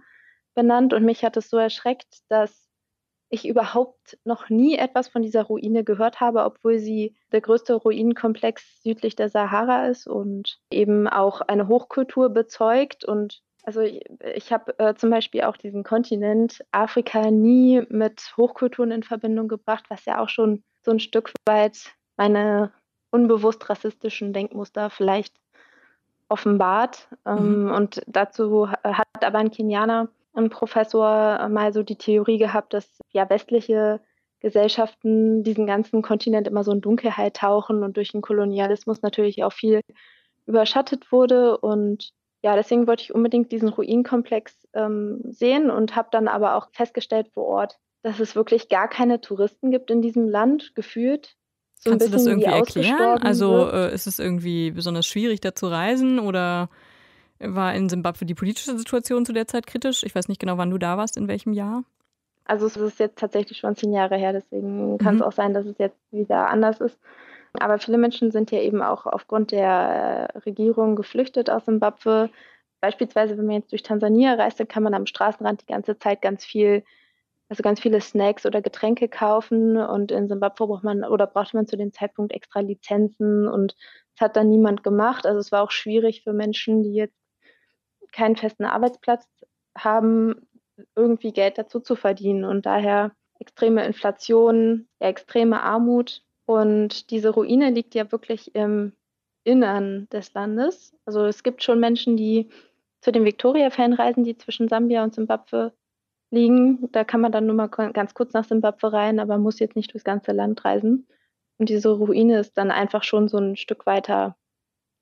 benannt. 0.55 0.94
Und 0.94 1.05
mich 1.05 1.22
hat 1.22 1.37
es 1.37 1.51
so 1.51 1.59
erschreckt, 1.59 2.20
dass 2.29 2.70
ich 3.29 3.46
überhaupt 3.46 4.18
noch 4.25 4.48
nie 4.48 4.77
etwas 4.77 5.09
von 5.09 5.22
dieser 5.22 5.42
Ruine 5.42 5.85
gehört 5.85 6.20
habe, 6.20 6.44
obwohl 6.44 6.79
sie 6.79 7.14
der 7.33 7.42
größte 7.42 7.75
Ruinenkomplex 7.75 8.83
südlich 8.83 9.14
der 9.14 9.29
Sahara 9.29 9.88
ist 9.88 10.07
und 10.07 10.59
eben 10.70 11.07
auch 11.07 11.42
eine 11.42 11.68
Hochkultur 11.68 12.31
bezeugt. 12.31 13.05
Und 13.05 13.42
also 13.62 13.81
ich, 13.81 14.03
ich 14.35 14.53
habe 14.53 14.79
äh, 14.79 14.94
zum 14.94 15.11
Beispiel 15.11 15.42
auch 15.42 15.59
diesen 15.59 15.83
Kontinent 15.83 16.64
Afrika 16.72 17.31
nie 17.31 17.83
mit 17.90 18.35
Hochkulturen 18.38 18.90
in 18.90 19.03
Verbindung 19.03 19.48
gebracht, 19.48 19.85
was 19.90 20.05
ja 20.07 20.18
auch 20.18 20.31
schon 20.31 20.64
so 20.83 20.90
ein 20.92 21.01
Stück 21.01 21.33
weit 21.46 21.94
meine 22.16 22.72
unbewusst 23.12 23.70
rassistischen 23.70 24.33
Denkmuster 24.33 24.90
vielleicht 24.90 25.35
offenbart. 26.29 27.09
Ähm, 27.25 27.64
mhm. 27.64 27.70
Und 27.70 28.03
dazu 28.07 28.68
hat 28.70 29.07
aber 29.20 29.38
ein 29.38 29.51
Kenianer, 29.51 30.09
ein 30.35 30.51
Professor, 30.51 31.48
mal 31.48 31.72
so 31.72 31.83
die 31.83 31.96
Theorie 31.96 32.38
gehabt, 32.38 32.75
dass 32.75 32.98
ja 33.11 33.29
westliche 33.29 34.01
Gesellschaften 34.40 35.44
diesen 35.44 35.66
ganzen 35.66 36.03
Kontinent 36.03 36.48
immer 36.48 36.64
so 36.64 36.72
in 36.72 36.81
Dunkelheit 36.81 37.37
tauchen 37.37 37.85
und 37.85 37.96
durch 37.96 38.11
den 38.11 38.22
Kolonialismus 38.22 39.03
natürlich 39.03 39.44
auch 39.44 39.53
viel 39.53 39.83
überschattet 40.46 41.12
wurde. 41.12 41.59
Und 41.59 42.11
ja, 42.42 42.57
deswegen 42.57 42.87
wollte 42.87 43.05
ich 43.05 43.14
unbedingt 43.14 43.53
diesen 43.53 43.68
Ruinenkomplex 43.68 44.66
ähm, 44.75 45.20
sehen 45.25 45.70
und 45.70 45.94
habe 45.94 46.09
dann 46.11 46.27
aber 46.27 46.57
auch 46.57 46.68
festgestellt 46.72 47.29
vor 47.33 47.44
Ort, 47.44 47.79
dass 48.03 48.18
es 48.18 48.35
wirklich 48.35 48.68
gar 48.68 48.88
keine 48.88 49.20
Touristen 49.20 49.70
gibt 49.70 49.90
in 49.90 50.03
diesem 50.03 50.29
Land, 50.29 50.75
gefühlt. 50.75 51.37
So 51.85 51.90
Kannst 51.90 52.07
du 52.07 52.11
das 52.12 52.27
irgendwie 52.27 52.47
erklären? 52.47 53.18
Also 53.23 53.68
äh, 53.68 53.92
ist 53.92 54.07
es 54.07 54.21
irgendwie 54.21 54.71
besonders 54.71 55.05
schwierig, 55.05 55.40
da 55.40 55.53
zu 55.55 55.66
reisen 55.66 56.21
oder 56.21 56.68
war 57.40 57.75
in 57.75 57.88
Simbabwe 57.88 58.25
die 58.25 58.35
politische 58.37 58.79
Situation 58.79 59.27
zu 59.27 59.33
der 59.33 59.49
Zeit 59.49 59.66
kritisch? 59.66 60.05
Ich 60.05 60.14
weiß 60.14 60.29
nicht 60.29 60.40
genau, 60.40 60.59
wann 60.59 60.71
du 60.71 60.79
da 60.79 60.97
warst, 60.97 61.16
in 61.16 61.27
welchem 61.27 61.53
Jahr. 61.53 61.83
Also 62.45 62.66
es 62.66 62.77
ist 62.77 63.01
jetzt 63.01 63.18
tatsächlich 63.18 63.59
schon 63.59 63.75
zehn 63.75 63.92
Jahre 63.92 64.16
her, 64.16 64.33
deswegen 64.33 64.97
kann 64.99 65.16
es 65.16 65.21
mhm. 65.21 65.27
auch 65.27 65.33
sein, 65.33 65.55
dass 65.55 65.66
es 65.66 65.79
jetzt 65.79 65.99
wieder 66.12 66.49
anders 66.51 66.81
ist. 66.81 66.99
Aber 67.59 67.79
viele 67.79 67.99
Menschen 67.99 68.31
sind 68.31 68.51
ja 68.51 68.61
eben 68.61 68.81
auch 68.81 69.07
aufgrund 69.07 69.51
der 69.51 70.31
äh, 70.35 70.38
Regierung 70.38 70.97
geflüchtet 70.97 71.51
aus 71.51 71.66
Simbabwe. 71.66 72.31
Beispielsweise, 72.81 73.37
wenn 73.37 73.47
man 73.47 73.57
jetzt 73.57 73.73
durch 73.73 73.83
Tansania 73.83 74.35
reist, 74.35 74.59
dann 74.59 74.68
kann 74.68 74.83
man 74.83 74.95
am 74.95 75.07
Straßenrand 75.07 75.62
die 75.62 75.73
ganze 75.73 75.99
Zeit 75.99 76.23
ganz 76.23 76.45
viel, 76.45 76.85
also 77.53 77.62
ganz 77.62 77.81
viele 77.81 78.01
Snacks 78.01 78.47
oder 78.47 78.62
Getränke 78.62 79.09
kaufen. 79.09 79.77
Und 79.77 80.11
in 80.11 80.27
Simbabwe 80.27 80.67
braucht 80.67 80.85
man 80.85 81.05
oder 81.05 81.27
brauchte 81.27 81.55
man 81.55 81.67
zu 81.67 81.77
dem 81.77 81.93
Zeitpunkt 81.93 82.33
extra 82.33 82.61
Lizenzen 82.61 83.47
und 83.47 83.77
das 84.15 84.25
hat 84.25 84.37
dann 84.37 84.49
niemand 84.49 84.83
gemacht. 84.83 85.27
Also 85.27 85.38
es 85.38 85.53
war 85.53 85.62
auch 85.62 85.71
schwierig 85.71 86.23
für 86.23 86.33
Menschen, 86.33 86.83
die 86.83 86.95
jetzt 86.95 87.19
keinen 88.11 88.37
festen 88.37 88.65
Arbeitsplatz 88.65 89.29
haben, 89.77 90.49
irgendwie 90.97 91.35
Geld 91.35 91.59
dazu 91.59 91.81
zu 91.81 91.95
verdienen. 91.95 92.45
Und 92.47 92.65
daher 92.65 93.12
extreme 93.38 93.85
Inflation, 93.85 94.88
ja, 94.99 95.09
extreme 95.09 95.62
Armut 95.62 96.23
und 96.47 97.11
diese 97.11 97.29
Ruine 97.29 97.69
liegt 97.69 97.95
ja 97.95 98.11
wirklich 98.11 98.55
im 98.55 98.95
Innern 99.45 100.09
des 100.11 100.33
Landes. 100.33 100.97
Also 101.05 101.27
es 101.27 101.43
gibt 101.43 101.62
schon 101.62 101.81
Menschen, 101.81 102.17
die 102.17 102.49
zu 103.03 103.12
den 103.12 103.27
Victoria-Fällen 103.27 103.93
reisen, 103.93 104.25
die 104.25 104.38
zwischen 104.38 104.69
Sambia 104.69 105.05
und 105.05 105.15
Simbabwe 105.15 105.75
liegen. 106.33 106.90
Da 106.92 107.05
kann 107.05 107.21
man 107.21 107.33
dann 107.33 107.47
nur 107.47 107.55
mal 107.55 107.68
ganz 107.68 108.14
kurz 108.14 108.33
nach 108.33 108.45
Simbabwe 108.45 108.92
rein, 108.92 109.21
aber 109.21 109.38
muss 109.38 109.61
jetzt 109.61 109.77
nicht 109.77 109.92
durchs 109.92 110.05
ganze 110.05 110.33
Land 110.33 110.64
reisen. 110.64 111.07
Und 111.59 111.68
diese 111.68 111.90
Ruine 111.90 112.40
ist 112.40 112.59
dann 112.59 112.71
einfach 112.71 113.05
schon 113.05 113.29
so 113.29 113.38
ein 113.38 113.57
Stück 113.57 113.87
weiter 113.87 114.37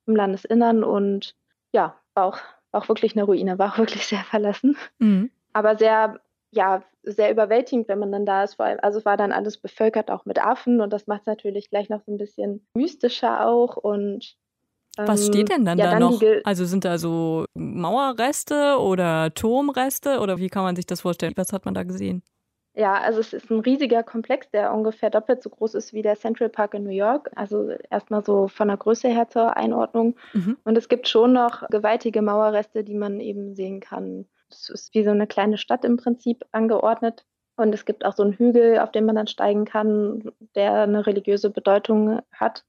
im 0.06 0.16
Landesinnern 0.16 0.84
und 0.84 1.34
ja, 1.72 1.96
auch, 2.14 2.38
auch 2.72 2.88
wirklich 2.88 3.16
eine 3.16 3.24
Ruine, 3.24 3.58
war 3.58 3.72
auch 3.72 3.78
wirklich 3.78 4.06
sehr 4.06 4.24
verlassen. 4.24 4.76
Mhm. 4.98 5.30
Aber 5.52 5.78
sehr 5.78 6.20
ja 6.52 6.82
sehr 7.02 7.30
überwältigend, 7.30 7.88
wenn 7.88 7.98
man 7.98 8.12
dann 8.12 8.26
da 8.26 8.44
ist. 8.44 8.54
Vor 8.54 8.66
allem, 8.66 8.78
also 8.82 9.04
war 9.04 9.16
dann 9.16 9.32
alles 9.32 9.56
bevölkert 9.56 10.10
auch 10.10 10.26
mit 10.26 10.44
Affen 10.44 10.80
und 10.80 10.92
das 10.92 11.06
macht 11.06 11.22
es 11.22 11.26
natürlich 11.26 11.70
gleich 11.70 11.88
noch 11.88 12.02
so 12.04 12.12
ein 12.12 12.18
bisschen 12.18 12.66
mystischer 12.74 13.46
auch 13.46 13.76
und 13.76 14.36
was 14.96 15.26
steht 15.26 15.50
denn 15.50 15.64
dann 15.64 15.78
ja, 15.78 15.86
da 15.86 15.90
dann 15.98 16.00
noch? 16.00 16.22
Also 16.44 16.64
sind 16.64 16.84
da 16.84 16.98
so 16.98 17.44
Mauerreste 17.54 18.78
oder 18.78 19.32
Turmreste 19.34 20.20
oder 20.20 20.38
wie 20.38 20.48
kann 20.48 20.62
man 20.62 20.76
sich 20.76 20.86
das 20.86 21.00
vorstellen? 21.00 21.32
Was 21.36 21.52
hat 21.52 21.64
man 21.64 21.74
da 21.74 21.84
gesehen? 21.84 22.22
Ja, 22.74 22.94
also 22.94 23.18
es 23.20 23.32
ist 23.32 23.50
ein 23.50 23.60
riesiger 23.60 24.02
Komplex, 24.02 24.48
der 24.50 24.72
ungefähr 24.72 25.10
doppelt 25.10 25.42
so 25.42 25.50
groß 25.50 25.74
ist 25.74 25.92
wie 25.92 26.02
der 26.02 26.16
Central 26.16 26.48
Park 26.48 26.74
in 26.74 26.84
New 26.84 26.90
York. 26.90 27.30
Also 27.34 27.70
erstmal 27.90 28.24
so 28.24 28.46
von 28.48 28.68
der 28.68 28.76
Größe 28.76 29.08
her 29.08 29.28
zur 29.28 29.56
Einordnung. 29.56 30.16
Mhm. 30.32 30.56
Und 30.64 30.78
es 30.78 30.88
gibt 30.88 31.08
schon 31.08 31.32
noch 31.32 31.66
gewaltige 31.68 32.22
Mauerreste, 32.22 32.84
die 32.84 32.94
man 32.94 33.20
eben 33.20 33.54
sehen 33.54 33.80
kann. 33.80 34.26
Es 34.50 34.68
ist 34.68 34.94
wie 34.94 35.04
so 35.04 35.10
eine 35.10 35.26
kleine 35.26 35.58
Stadt 35.58 35.84
im 35.84 35.96
Prinzip 35.96 36.44
angeordnet. 36.52 37.24
Und 37.56 37.74
es 37.74 37.84
gibt 37.84 38.04
auch 38.04 38.14
so 38.14 38.22
einen 38.22 38.32
Hügel, 38.32 38.78
auf 38.78 38.92
den 38.92 39.04
man 39.04 39.16
dann 39.16 39.26
steigen 39.26 39.64
kann, 39.64 40.30
der 40.54 40.82
eine 40.82 41.06
religiöse 41.06 41.50
Bedeutung 41.50 42.20
hat. 42.32 42.64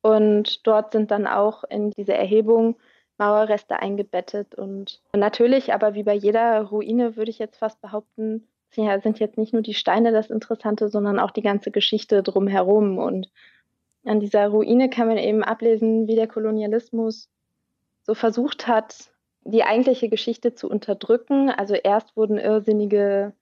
Und 0.00 0.66
dort 0.66 0.92
sind 0.92 1.10
dann 1.10 1.26
auch 1.26 1.64
in 1.64 1.90
diese 1.90 2.14
Erhebung 2.14 2.76
Mauerreste 3.18 3.80
eingebettet. 3.80 4.54
Und 4.54 5.00
natürlich, 5.12 5.74
aber 5.74 5.94
wie 5.94 6.04
bei 6.04 6.14
jeder 6.14 6.62
Ruine, 6.62 7.16
würde 7.16 7.30
ich 7.30 7.38
jetzt 7.38 7.58
fast 7.58 7.80
behaupten, 7.80 8.46
sind 8.70 9.18
jetzt 9.18 9.38
nicht 9.38 9.52
nur 9.52 9.62
die 9.62 9.74
Steine 9.74 10.12
das 10.12 10.30
Interessante, 10.30 10.88
sondern 10.88 11.18
auch 11.18 11.30
die 11.30 11.42
ganze 11.42 11.70
Geschichte 11.70 12.22
drumherum. 12.22 12.98
Und 12.98 13.28
an 14.04 14.20
dieser 14.20 14.48
Ruine 14.48 14.88
kann 14.88 15.08
man 15.08 15.18
eben 15.18 15.42
ablesen, 15.42 16.06
wie 16.06 16.14
der 16.14 16.28
Kolonialismus 16.28 17.28
so 18.02 18.14
versucht 18.14 18.68
hat, 18.68 19.10
die 19.42 19.64
eigentliche 19.64 20.08
Geschichte 20.08 20.54
zu 20.54 20.68
unterdrücken. 20.68 21.50
Also 21.50 21.74
erst 21.74 22.16
wurden 22.16 22.38
irrsinnige, 22.38 23.32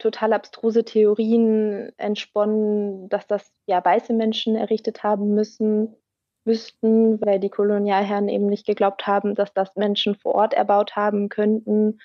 total 0.00 0.32
abstruse 0.32 0.84
Theorien 0.84 1.92
entsponnen, 1.96 3.08
dass 3.08 3.26
das 3.26 3.52
ja 3.66 3.84
weiße 3.84 4.12
Menschen 4.12 4.56
errichtet 4.56 5.04
haben 5.04 5.34
müssen, 5.34 5.94
müssten, 6.44 7.20
weil 7.20 7.38
die 7.38 7.50
Kolonialherren 7.50 8.28
eben 8.28 8.46
nicht 8.46 8.66
geglaubt 8.66 9.06
haben, 9.06 9.34
dass 9.34 9.52
das 9.52 9.76
Menschen 9.76 10.16
vor 10.16 10.34
Ort 10.34 10.54
erbaut 10.54 10.96
haben 10.96 11.28
könnten. 11.28 12.00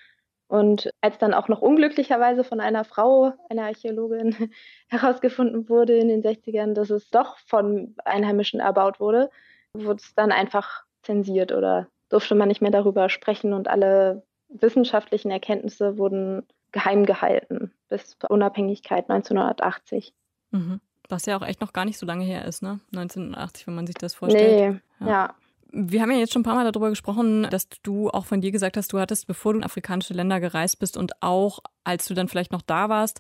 Und 0.48 0.92
als 1.02 1.18
dann 1.18 1.34
auch 1.34 1.48
noch 1.48 1.62
unglücklicherweise 1.62 2.44
von 2.44 2.60
einer 2.60 2.84
Frau, 2.84 3.34
einer 3.50 3.64
Archäologin, 3.64 4.52
herausgefunden 4.88 5.70
wurde 5.70 5.98
in 5.98 6.10
den 6.10 6.22
60ern, 6.22 6.74
dass 6.74 6.92
es 6.92 7.10
doch 7.10 7.38
von 7.48 7.96
Einheimischen 8.06 8.60
erbaut 8.60 9.00
wurde, 9.00 9.32
wurde 9.74 10.02
es 10.04 10.14
dann 10.16 10.32
einfach 10.32 10.84
zensiert 11.02 11.52
oder 11.52 11.88
durfte 12.10 12.36
man 12.36 12.50
nicht 12.50 12.62
mehr 12.62 12.72
darüber 12.72 13.10
sprechen 13.10 13.54
und 13.54 13.68
alle 13.68 14.24
wissenschaftlichen 14.50 15.32
Erkenntnisse 15.32 15.98
wurden 15.98 16.44
geheim 16.72 17.06
gehalten 17.06 17.75
bis 17.90 18.18
zur 18.18 18.32
Unabhängigkeit 18.32 19.10
1980. 19.10 20.14
Mhm. 20.52 20.80
Was 21.10 21.26
ja 21.26 21.38
auch 21.38 21.46
echt 21.46 21.62
noch 21.62 21.74
gar 21.74 21.86
nicht 21.86 21.98
so 21.98 22.06
lange 22.06 22.26
her 22.26 22.46
ist, 22.46 22.64
ne? 22.64 22.80
1980, 22.96 23.68
wenn 23.68 23.76
man 23.76 23.88
sich 23.88 23.96
das 23.96 24.16
vorstellt. 24.16 24.82
Nee, 25.00 25.06
ja. 25.06 25.08
ja. 25.08 25.36
Wir 25.72 26.02
haben 26.02 26.12
ja 26.12 26.18
jetzt 26.18 26.34
schon 26.34 26.42
ein 26.42 26.46
paar 26.46 26.56
Mal 26.56 26.72
darüber 26.72 26.90
gesprochen, 26.90 27.48
dass 27.50 27.68
du 27.84 28.10
auch 28.10 28.26
von 28.26 28.42
dir 28.42 28.52
gesagt 28.52 28.78
hast, 28.78 28.94
du 28.94 29.00
hattest, 29.00 29.28
bevor 29.28 29.54
du 29.54 29.60
in 29.60 29.66
afrikanische 29.66 30.14
Länder 30.14 30.40
gereist 30.40 30.80
bist 30.80 30.96
und 30.96 31.22
auch 31.22 31.60
als 31.84 32.06
du 32.08 32.14
dann 32.14 32.30
vielleicht 32.30 32.54
noch 32.54 32.62
da 32.62 32.88
warst, 32.88 33.20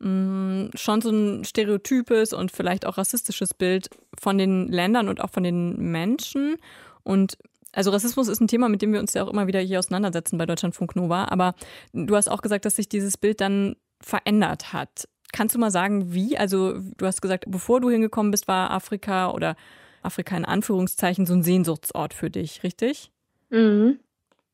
mh, 0.00 0.70
schon 0.74 1.00
so 1.00 1.10
ein 1.10 1.44
stereotypes 1.44 2.32
und 2.32 2.52
vielleicht 2.52 2.86
auch 2.86 2.98
rassistisches 2.98 3.54
Bild 3.54 3.88
von 4.18 4.38
den 4.38 4.68
Ländern 4.68 5.08
und 5.08 5.20
auch 5.20 5.30
von 5.30 5.42
den 5.42 5.76
Menschen. 5.90 6.56
Und 7.02 7.38
also 7.72 7.90
Rassismus 7.90 8.28
ist 8.28 8.40
ein 8.40 8.48
Thema, 8.48 8.68
mit 8.68 8.82
dem 8.82 8.92
wir 8.92 9.00
uns 9.00 9.14
ja 9.14 9.24
auch 9.24 9.32
immer 9.32 9.46
wieder 9.46 9.60
hier 9.60 9.78
auseinandersetzen 9.78 10.38
bei 10.38 10.46
Deutschlandfunk 10.46 10.94
Nova. 10.96 11.26
Aber 11.26 11.54
du 11.92 12.14
hast 12.16 12.28
auch 12.28 12.42
gesagt, 12.42 12.64
dass 12.64 12.76
sich 12.76 12.88
dieses 12.88 13.16
Bild 13.16 13.40
dann 13.40 13.76
verändert 14.04 14.72
hat. 14.72 15.08
Kannst 15.32 15.54
du 15.54 15.58
mal 15.58 15.70
sagen, 15.70 16.14
wie? 16.14 16.38
Also 16.38 16.78
du 16.78 17.06
hast 17.06 17.20
gesagt, 17.22 17.44
bevor 17.48 17.80
du 17.80 17.90
hingekommen 17.90 18.30
bist, 18.30 18.46
war 18.48 18.70
Afrika 18.70 19.30
oder 19.30 19.56
Afrika 20.02 20.36
in 20.36 20.44
Anführungszeichen 20.44 21.26
so 21.26 21.34
ein 21.34 21.42
Sehnsuchtsort 21.42 22.14
für 22.14 22.30
dich, 22.30 22.62
richtig? 22.62 23.10
Mhm. 23.50 23.98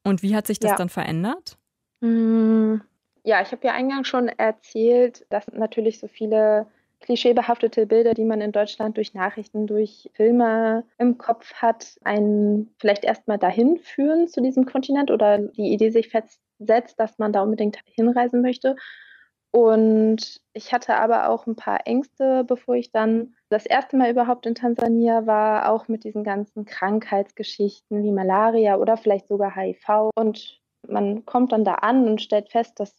Und 0.04 0.22
wie 0.22 0.34
hat 0.34 0.46
sich 0.46 0.58
das 0.58 0.70
Ja. 0.70 0.76
dann 0.76 0.88
verändert? 0.88 1.58
Mm, 2.00 2.76
Ja, 3.22 3.42
ich 3.42 3.52
habe 3.52 3.66
ja 3.66 3.74
eingangs 3.74 4.08
schon 4.08 4.28
erzählt, 4.28 5.26
dass 5.28 5.46
natürlich 5.52 5.98
so 5.98 6.08
viele 6.08 6.66
klischeebehaftete 7.00 7.86
Bilder, 7.86 8.14
die 8.14 8.24
man 8.24 8.40
in 8.40 8.52
Deutschland 8.52 8.96
durch 8.96 9.12
Nachrichten, 9.12 9.66
durch 9.66 10.10
Filme 10.14 10.84
im 10.98 11.18
Kopf 11.18 11.52
hat, 11.54 11.98
einen 12.04 12.74
vielleicht 12.78 13.04
erstmal 13.04 13.38
dahin 13.38 13.78
führen 13.78 14.26
zu 14.28 14.40
diesem 14.40 14.64
Kontinent 14.64 15.10
oder 15.10 15.36
die 15.38 15.72
Idee 15.72 15.90
sich 15.90 16.08
festsetzt, 16.08 16.98
dass 16.98 17.18
man 17.18 17.32
da 17.32 17.42
unbedingt 17.42 17.78
hinreisen 17.84 18.40
möchte. 18.40 18.74
Und 19.52 20.40
ich 20.52 20.72
hatte 20.72 20.96
aber 20.96 21.28
auch 21.28 21.46
ein 21.46 21.56
paar 21.56 21.86
Ängste, 21.86 22.44
bevor 22.44 22.76
ich 22.76 22.92
dann 22.92 23.34
das 23.48 23.66
erste 23.66 23.96
Mal 23.96 24.10
überhaupt 24.10 24.46
in 24.46 24.54
Tansania 24.54 25.26
war, 25.26 25.72
auch 25.72 25.88
mit 25.88 26.04
diesen 26.04 26.22
ganzen 26.22 26.64
Krankheitsgeschichten 26.64 28.02
wie 28.04 28.12
Malaria 28.12 28.76
oder 28.76 28.96
vielleicht 28.96 29.26
sogar 29.26 29.54
HIV. 29.54 30.10
Und 30.14 30.60
man 30.86 31.24
kommt 31.24 31.52
dann 31.52 31.64
da 31.64 31.74
an 31.74 32.06
und 32.06 32.22
stellt 32.22 32.50
fest, 32.50 32.78
dass 32.78 32.94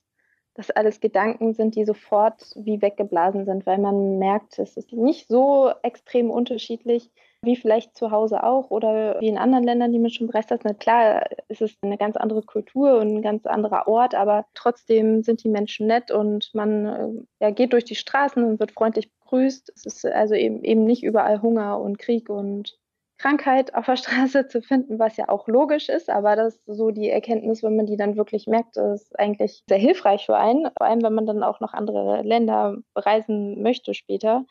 das 0.53 0.69
alles 0.71 0.99
Gedanken 0.99 1.53
sind, 1.53 1.75
die 1.75 1.85
sofort 1.85 2.51
wie 2.55 2.81
weggeblasen 2.81 3.45
sind, 3.45 3.65
weil 3.65 3.77
man 3.77 4.19
merkt, 4.19 4.59
es 4.59 4.75
ist 4.75 4.91
nicht 4.91 5.29
so 5.29 5.71
extrem 5.81 6.29
unterschiedlich 6.29 7.09
wie 7.43 7.55
vielleicht 7.55 7.97
zu 7.97 8.11
Hause 8.11 8.43
auch 8.43 8.69
oder 8.69 9.19
wie 9.19 9.27
in 9.27 9.37
anderen 9.37 9.63
Ländern, 9.63 9.91
die 9.91 9.99
man 9.99 10.11
schon 10.11 10.27
bereist 10.27 10.51
hat. 10.51 10.61
Na 10.63 10.73
klar, 10.73 11.25
es 11.47 11.61
ist 11.61 11.77
eine 11.81 11.97
ganz 11.97 12.15
andere 12.15 12.43
Kultur 12.43 12.99
und 12.99 13.07
ein 13.15 13.21
ganz 13.21 13.45
anderer 13.47 13.87
Ort, 13.87 14.13
aber 14.13 14.45
trotzdem 14.53 15.23
sind 15.23 15.43
die 15.43 15.49
Menschen 15.49 15.87
nett 15.87 16.11
und 16.11 16.51
man 16.53 16.85
äh, 16.85 17.45
ja, 17.45 17.51
geht 17.51 17.73
durch 17.73 17.85
die 17.85 17.95
Straßen 17.95 18.43
und 18.43 18.59
wird 18.59 18.71
freundlich 18.73 19.11
begrüßt. 19.19 19.71
Es 19.75 19.85
ist 19.85 20.05
also 20.05 20.35
eben, 20.35 20.63
eben 20.63 20.85
nicht 20.85 21.03
überall 21.03 21.41
Hunger 21.41 21.79
und 21.79 21.97
Krieg 21.97 22.29
und 22.29 22.77
Krankheit 23.17 23.73
auf 23.73 23.85
der 23.85 23.95
Straße 23.97 24.47
zu 24.47 24.61
finden, 24.61 24.99
was 24.99 25.17
ja 25.17 25.29
auch 25.29 25.47
logisch 25.47 25.89
ist, 25.89 26.09
aber 26.11 26.35
das 26.35 26.55
ist 26.55 26.77
so 26.77 26.91
die 26.91 27.09
Erkenntnis, 27.09 27.63
wenn 27.63 27.75
man 27.75 27.87
die 27.87 27.97
dann 27.97 28.17
wirklich 28.17 28.45
merkt, 28.45 28.77
ist 28.77 29.17
eigentlich 29.19 29.63
sehr 29.67 29.79
hilfreich 29.79 30.27
für 30.27 30.37
einen, 30.37 30.69
vor 30.77 30.87
allem 30.87 31.01
wenn 31.01 31.13
man 31.13 31.25
dann 31.25 31.43
auch 31.43 31.59
noch 31.59 31.73
andere 31.73 32.21
Länder 32.21 32.77
bereisen 32.93 33.61
möchte 33.63 33.95
später. 33.95 34.45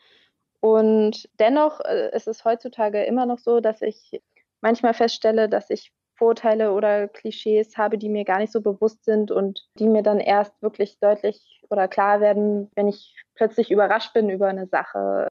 Und 0.61 1.27
dennoch 1.39 1.81
äh, 1.81 2.15
ist 2.15 2.27
es 2.27 2.45
heutzutage 2.45 3.03
immer 3.03 3.25
noch 3.25 3.39
so, 3.39 3.59
dass 3.59 3.81
ich 3.81 4.21
manchmal 4.61 4.93
feststelle, 4.93 5.49
dass 5.49 5.69
ich 5.69 5.91
Vorurteile 6.15 6.71
oder 6.71 7.07
Klischees 7.07 7.77
habe, 7.77 7.97
die 7.97 8.07
mir 8.07 8.25
gar 8.25 8.37
nicht 8.37 8.51
so 8.51 8.61
bewusst 8.61 9.03
sind 9.03 9.31
und 9.31 9.67
die 9.79 9.87
mir 9.87 10.03
dann 10.03 10.19
erst 10.19 10.61
wirklich 10.61 10.99
deutlich 10.99 11.63
oder 11.71 11.87
klar 11.87 12.21
werden, 12.21 12.69
wenn 12.75 12.87
ich 12.87 13.15
plötzlich 13.33 13.71
überrascht 13.71 14.13
bin 14.13 14.29
über 14.29 14.47
eine 14.47 14.67
Sache, 14.67 15.27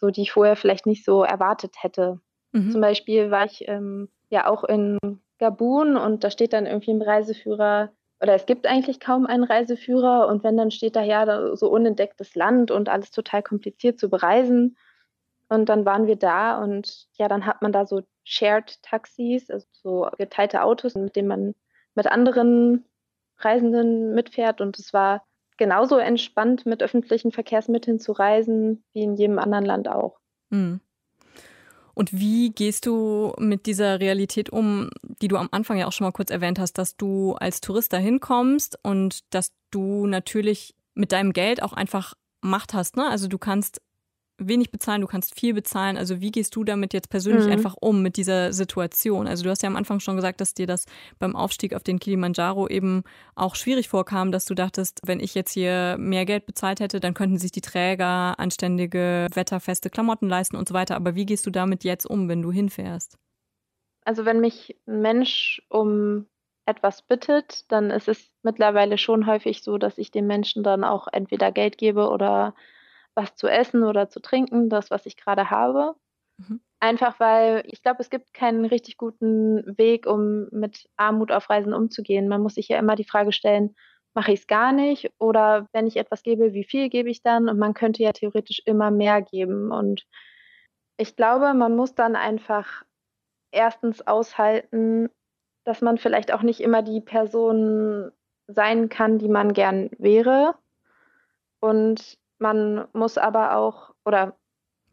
so 0.00 0.08
die 0.08 0.22
ich 0.22 0.32
vorher 0.32 0.56
vielleicht 0.56 0.86
nicht 0.86 1.04
so 1.04 1.22
erwartet 1.22 1.74
hätte. 1.82 2.18
Mhm. 2.52 2.70
Zum 2.70 2.80
Beispiel 2.80 3.30
war 3.30 3.44
ich 3.44 3.68
ähm, 3.68 4.08
ja 4.30 4.48
auch 4.48 4.64
in 4.64 4.98
Gabun 5.38 5.98
und 5.98 6.24
da 6.24 6.30
steht 6.30 6.54
dann 6.54 6.64
irgendwie 6.64 6.92
im 6.92 7.02
Reiseführer, 7.02 7.90
oder 8.22 8.34
es 8.34 8.46
gibt 8.46 8.66
eigentlich 8.68 9.00
kaum 9.00 9.26
einen 9.26 9.42
Reiseführer 9.42 10.28
und 10.28 10.44
wenn, 10.44 10.56
dann 10.56 10.70
steht 10.70 10.94
da 10.94 11.02
ja 11.02 11.24
da 11.24 11.56
so 11.56 11.68
unentdecktes 11.68 12.36
Land 12.36 12.70
und 12.70 12.88
alles 12.88 13.10
total 13.10 13.42
kompliziert 13.42 13.98
zu 13.98 14.08
bereisen. 14.08 14.76
Und 15.48 15.68
dann 15.68 15.84
waren 15.84 16.06
wir 16.06 16.16
da 16.16 16.62
und 16.62 17.08
ja, 17.14 17.26
dann 17.26 17.44
hat 17.46 17.62
man 17.62 17.72
da 17.72 17.84
so 17.84 18.02
Shared-Taxis, 18.24 19.50
also 19.50 19.66
so 19.72 20.08
geteilte 20.16 20.62
Autos, 20.62 20.94
mit 20.94 21.16
denen 21.16 21.28
man 21.28 21.54
mit 21.96 22.06
anderen 22.06 22.84
Reisenden 23.38 24.14
mitfährt. 24.14 24.60
Und 24.60 24.78
es 24.78 24.92
war 24.92 25.24
genauso 25.58 25.98
entspannt, 25.98 26.64
mit 26.64 26.80
öffentlichen 26.80 27.32
Verkehrsmitteln 27.32 27.98
zu 27.98 28.12
reisen, 28.12 28.84
wie 28.92 29.02
in 29.02 29.16
jedem 29.16 29.40
anderen 29.40 29.64
Land 29.66 29.88
auch. 29.88 30.20
Mhm. 30.50 30.80
Und 31.94 32.12
wie 32.12 32.50
gehst 32.50 32.86
du 32.86 33.34
mit 33.38 33.66
dieser 33.66 34.00
Realität 34.00 34.50
um, 34.50 34.90
die 35.02 35.28
du 35.28 35.36
am 35.36 35.48
Anfang 35.52 35.78
ja 35.78 35.86
auch 35.86 35.92
schon 35.92 36.06
mal 36.06 36.12
kurz 36.12 36.30
erwähnt 36.30 36.58
hast, 36.58 36.78
dass 36.78 36.96
du 36.96 37.34
als 37.34 37.60
Tourist 37.60 37.92
dahin 37.92 38.20
kommst 38.20 38.78
und 38.82 39.20
dass 39.34 39.52
du 39.70 40.06
natürlich 40.06 40.74
mit 40.94 41.12
deinem 41.12 41.32
Geld 41.32 41.62
auch 41.62 41.72
einfach 41.72 42.14
Macht 42.40 42.74
hast, 42.74 42.96
ne? 42.96 43.08
Also 43.08 43.28
du 43.28 43.38
kannst 43.38 43.80
wenig 44.48 44.70
bezahlen, 44.70 45.00
du 45.00 45.06
kannst 45.06 45.38
viel 45.38 45.54
bezahlen. 45.54 45.96
Also 45.96 46.20
wie 46.20 46.30
gehst 46.30 46.54
du 46.56 46.64
damit 46.64 46.92
jetzt 46.94 47.10
persönlich 47.10 47.46
Mhm. 47.46 47.52
einfach 47.52 47.74
um 47.80 48.02
mit 48.02 48.16
dieser 48.16 48.52
Situation? 48.52 49.26
Also 49.26 49.44
du 49.44 49.50
hast 49.50 49.62
ja 49.62 49.68
am 49.68 49.76
Anfang 49.76 50.00
schon 50.00 50.16
gesagt, 50.16 50.40
dass 50.40 50.54
dir 50.54 50.66
das 50.66 50.86
beim 51.18 51.36
Aufstieg 51.36 51.74
auf 51.74 51.82
den 51.82 51.98
Kilimanjaro 51.98 52.68
eben 52.68 53.02
auch 53.34 53.54
schwierig 53.54 53.88
vorkam, 53.88 54.32
dass 54.32 54.44
du 54.46 54.54
dachtest, 54.54 55.00
wenn 55.04 55.20
ich 55.20 55.34
jetzt 55.34 55.52
hier 55.52 55.96
mehr 55.98 56.24
Geld 56.26 56.46
bezahlt 56.46 56.80
hätte, 56.80 57.00
dann 57.00 57.14
könnten 57.14 57.38
sich 57.38 57.52
die 57.52 57.60
Träger 57.60 58.38
anständige, 58.38 59.26
wetterfeste 59.34 59.90
Klamotten 59.90 60.28
leisten 60.28 60.56
und 60.56 60.68
so 60.68 60.74
weiter. 60.74 60.96
Aber 60.96 61.14
wie 61.14 61.26
gehst 61.26 61.46
du 61.46 61.50
damit 61.50 61.84
jetzt 61.84 62.06
um, 62.06 62.28
wenn 62.28 62.42
du 62.42 62.52
hinfährst? 62.52 63.18
Also 64.04 64.24
wenn 64.24 64.40
mich 64.40 64.76
ein 64.86 65.00
Mensch 65.00 65.62
um 65.68 66.26
etwas 66.66 67.02
bittet, 67.02 67.70
dann 67.72 67.90
ist 67.90 68.08
es 68.08 68.30
mittlerweile 68.42 68.98
schon 68.98 69.26
häufig 69.26 69.62
so, 69.62 69.78
dass 69.78 69.98
ich 69.98 70.10
dem 70.10 70.26
Menschen 70.26 70.62
dann 70.62 70.84
auch 70.84 71.08
entweder 71.12 71.50
Geld 71.52 71.78
gebe 71.78 72.08
oder 72.08 72.54
was 73.14 73.34
zu 73.34 73.48
essen 73.48 73.84
oder 73.84 74.08
zu 74.08 74.20
trinken, 74.20 74.68
das, 74.68 74.90
was 74.90 75.06
ich 75.06 75.16
gerade 75.16 75.50
habe. 75.50 75.94
Mhm. 76.38 76.60
Einfach 76.80 77.20
weil 77.20 77.62
ich 77.66 77.82
glaube, 77.82 78.00
es 78.00 78.10
gibt 78.10 78.34
keinen 78.34 78.64
richtig 78.64 78.96
guten 78.96 79.76
Weg, 79.78 80.06
um 80.06 80.48
mit 80.50 80.88
Armut 80.96 81.30
auf 81.30 81.48
Reisen 81.48 81.74
umzugehen. 81.74 82.28
Man 82.28 82.42
muss 82.42 82.54
sich 82.54 82.68
ja 82.68 82.78
immer 82.78 82.96
die 82.96 83.04
Frage 83.04 83.32
stellen, 83.32 83.74
mache 84.14 84.32
ich 84.32 84.40
es 84.40 84.46
gar 84.46 84.72
nicht 84.72 85.10
oder 85.18 85.68
wenn 85.72 85.86
ich 85.86 85.96
etwas 85.96 86.22
gebe, 86.22 86.52
wie 86.52 86.64
viel 86.64 86.88
gebe 86.88 87.10
ich 87.10 87.22
dann? 87.22 87.48
Und 87.48 87.58
man 87.58 87.74
könnte 87.74 88.02
ja 88.02 88.12
theoretisch 88.12 88.62
immer 88.64 88.90
mehr 88.90 89.22
geben. 89.22 89.70
Und 89.70 90.06
ich 90.96 91.16
glaube, 91.16 91.54
man 91.54 91.76
muss 91.76 91.94
dann 91.94 92.16
einfach 92.16 92.82
erstens 93.52 94.06
aushalten, 94.06 95.08
dass 95.64 95.80
man 95.80 95.98
vielleicht 95.98 96.32
auch 96.32 96.42
nicht 96.42 96.60
immer 96.60 96.82
die 96.82 97.00
Person 97.00 98.10
sein 98.48 98.88
kann, 98.88 99.18
die 99.18 99.28
man 99.28 99.52
gern 99.52 99.90
wäre. 99.98 100.56
Und 101.60 102.18
man 102.42 102.86
muss 102.92 103.16
aber 103.16 103.56
auch, 103.56 103.94
oder 104.04 104.36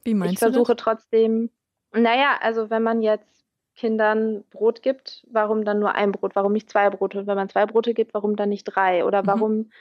Wie 0.05 0.13
meinst 0.13 0.33
ich 0.33 0.39
versuche 0.39 0.75
das? 0.75 0.83
trotzdem, 0.83 1.49
naja, 1.93 2.37
also 2.41 2.69
wenn 2.69 2.83
man 2.83 3.01
jetzt 3.01 3.43
Kindern 3.75 4.43
Brot 4.51 4.81
gibt, 4.81 5.25
warum 5.31 5.63
dann 5.65 5.79
nur 5.79 5.95
ein 5.95 6.11
Brot? 6.11 6.35
Warum 6.35 6.53
nicht 6.53 6.69
zwei 6.69 6.89
Brote? 6.89 7.19
Und 7.19 7.27
wenn 7.27 7.35
man 7.35 7.49
zwei 7.49 7.65
Brote 7.65 7.93
gibt, 7.93 8.13
warum 8.13 8.35
dann 8.35 8.49
nicht 8.49 8.65
drei? 8.65 9.05
Oder 9.05 9.23
Mhm. 9.23 9.27
warum, 9.27 9.71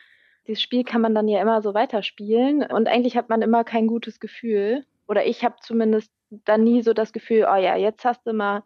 dieses 0.46 0.62
Spiel 0.62 0.84
kann 0.84 1.00
man 1.00 1.14
dann 1.14 1.26
ja 1.28 1.40
immer 1.42 1.62
so 1.62 1.74
weiterspielen. 1.74 2.62
Und 2.62 2.88
eigentlich 2.88 3.16
hat 3.16 3.28
man 3.28 3.42
immer 3.42 3.64
kein 3.64 3.86
gutes 3.88 4.20
Gefühl. 4.20 4.84
Oder 5.08 5.26
ich 5.26 5.44
habe 5.44 5.56
zumindest 5.60 6.12
dann 6.30 6.62
nie 6.64 6.82
so 6.82 6.92
das 6.92 7.12
Gefühl, 7.12 7.46
oh 7.50 7.56
ja, 7.56 7.76
jetzt 7.76 8.04
hast 8.04 8.24
du 8.26 8.32
mal 8.32 8.62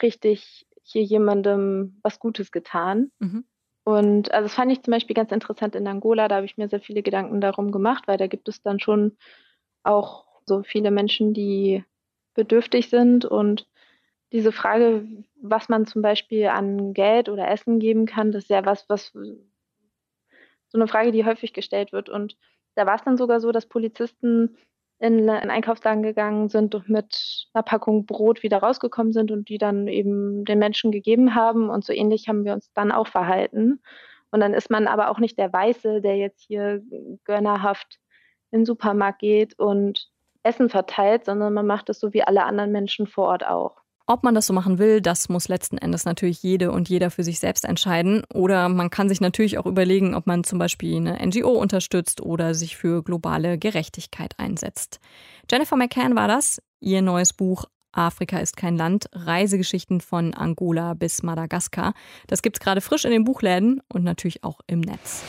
richtig 0.00 0.66
hier 0.82 1.02
jemandem 1.02 1.98
was 2.02 2.18
Gutes 2.18 2.50
getan. 2.50 3.10
Mhm. 3.18 3.44
Und 3.84 4.32
also 4.32 4.44
das 4.44 4.54
fand 4.54 4.70
ich 4.70 4.82
zum 4.82 4.92
Beispiel 4.92 5.14
ganz 5.14 5.32
interessant 5.32 5.74
in 5.74 5.86
Angola, 5.86 6.28
da 6.28 6.36
habe 6.36 6.46
ich 6.46 6.56
mir 6.56 6.68
sehr 6.68 6.80
viele 6.80 7.02
Gedanken 7.02 7.40
darum 7.40 7.72
gemacht, 7.72 8.04
weil 8.06 8.16
da 8.16 8.28
gibt 8.28 8.48
es 8.48 8.62
dann 8.62 8.78
schon 8.78 9.16
auch 9.82 10.24
so 10.46 10.62
viele 10.62 10.90
Menschen, 10.90 11.34
die 11.34 11.84
bedürftig 12.34 12.88
sind 12.88 13.24
und 13.24 13.66
diese 14.32 14.52
Frage, 14.52 15.06
was 15.42 15.68
man 15.68 15.86
zum 15.86 16.00
Beispiel 16.00 16.46
an 16.46 16.94
Geld 16.94 17.28
oder 17.28 17.48
Essen 17.48 17.78
geben 17.78 18.06
kann, 18.06 18.32
das 18.32 18.44
ist 18.44 18.50
ja 18.50 18.64
was, 18.64 18.88
was 18.88 19.12
so 20.68 20.78
eine 20.78 20.88
Frage, 20.88 21.12
die 21.12 21.26
häufig 21.26 21.52
gestellt 21.52 21.92
wird. 21.92 22.08
Und 22.08 22.36
da 22.74 22.86
war 22.86 22.94
es 22.94 23.04
dann 23.04 23.18
sogar 23.18 23.40
so, 23.40 23.52
dass 23.52 23.66
Polizisten 23.66 24.56
in 25.02 25.28
einen 25.28 25.50
Einkaufsladen 25.50 26.04
gegangen 26.04 26.48
sind 26.48 26.76
und 26.76 26.88
mit 26.88 27.48
einer 27.52 27.64
Packung 27.64 28.06
Brot 28.06 28.44
wieder 28.44 28.58
rausgekommen 28.58 29.12
sind 29.12 29.32
und 29.32 29.48
die 29.48 29.58
dann 29.58 29.88
eben 29.88 30.44
den 30.44 30.60
Menschen 30.60 30.92
gegeben 30.92 31.34
haben. 31.34 31.70
Und 31.70 31.84
so 31.84 31.92
ähnlich 31.92 32.28
haben 32.28 32.44
wir 32.44 32.52
uns 32.52 32.72
dann 32.72 32.92
auch 32.92 33.08
verhalten. 33.08 33.82
Und 34.30 34.38
dann 34.38 34.54
ist 34.54 34.70
man 34.70 34.86
aber 34.86 35.10
auch 35.10 35.18
nicht 35.18 35.38
der 35.38 35.52
Weiße, 35.52 36.02
der 36.02 36.18
jetzt 36.18 36.42
hier 36.46 36.82
gönnerhaft 37.24 37.98
in 38.52 38.60
den 38.60 38.64
Supermarkt 38.64 39.18
geht 39.18 39.58
und 39.58 40.08
Essen 40.44 40.68
verteilt, 40.68 41.24
sondern 41.24 41.52
man 41.52 41.66
macht 41.66 41.88
es 41.88 41.98
so 41.98 42.12
wie 42.12 42.22
alle 42.22 42.44
anderen 42.44 42.70
Menschen 42.70 43.08
vor 43.08 43.26
Ort 43.26 43.44
auch. 43.44 43.81
Ob 44.06 44.24
man 44.24 44.34
das 44.34 44.46
so 44.46 44.52
machen 44.52 44.78
will, 44.78 45.00
das 45.00 45.28
muss 45.28 45.48
letzten 45.48 45.78
Endes 45.78 46.04
natürlich 46.04 46.42
jede 46.42 46.72
und 46.72 46.88
jeder 46.88 47.10
für 47.10 47.24
sich 47.24 47.38
selbst 47.38 47.64
entscheiden. 47.64 48.24
Oder 48.32 48.68
man 48.68 48.90
kann 48.90 49.08
sich 49.08 49.20
natürlich 49.20 49.58
auch 49.58 49.66
überlegen, 49.66 50.14
ob 50.14 50.26
man 50.26 50.44
zum 50.44 50.58
Beispiel 50.58 50.96
eine 50.96 51.24
NGO 51.24 51.52
unterstützt 51.52 52.20
oder 52.20 52.54
sich 52.54 52.76
für 52.76 53.02
globale 53.02 53.58
Gerechtigkeit 53.58 54.34
einsetzt. 54.38 55.00
Jennifer 55.50 55.76
McCann 55.76 56.16
war 56.16 56.28
das. 56.28 56.60
Ihr 56.80 57.02
neues 57.02 57.32
Buch 57.32 57.66
Afrika 57.92 58.38
ist 58.38 58.56
kein 58.56 58.76
Land, 58.76 59.08
Reisegeschichten 59.12 60.00
von 60.00 60.34
Angola 60.34 60.94
bis 60.94 61.22
Madagaskar. 61.22 61.94
Das 62.26 62.42
gibt's 62.42 62.60
gerade 62.60 62.80
frisch 62.80 63.04
in 63.04 63.10
den 63.10 63.24
Buchläden 63.24 63.82
und 63.88 64.02
natürlich 64.02 64.42
auch 64.44 64.60
im 64.66 64.80
Netz. 64.80 65.22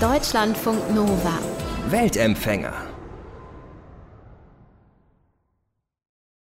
Deutschlandfunk 0.00 0.94
Nova. 0.94 1.38
Weltempfänger. 1.88 2.91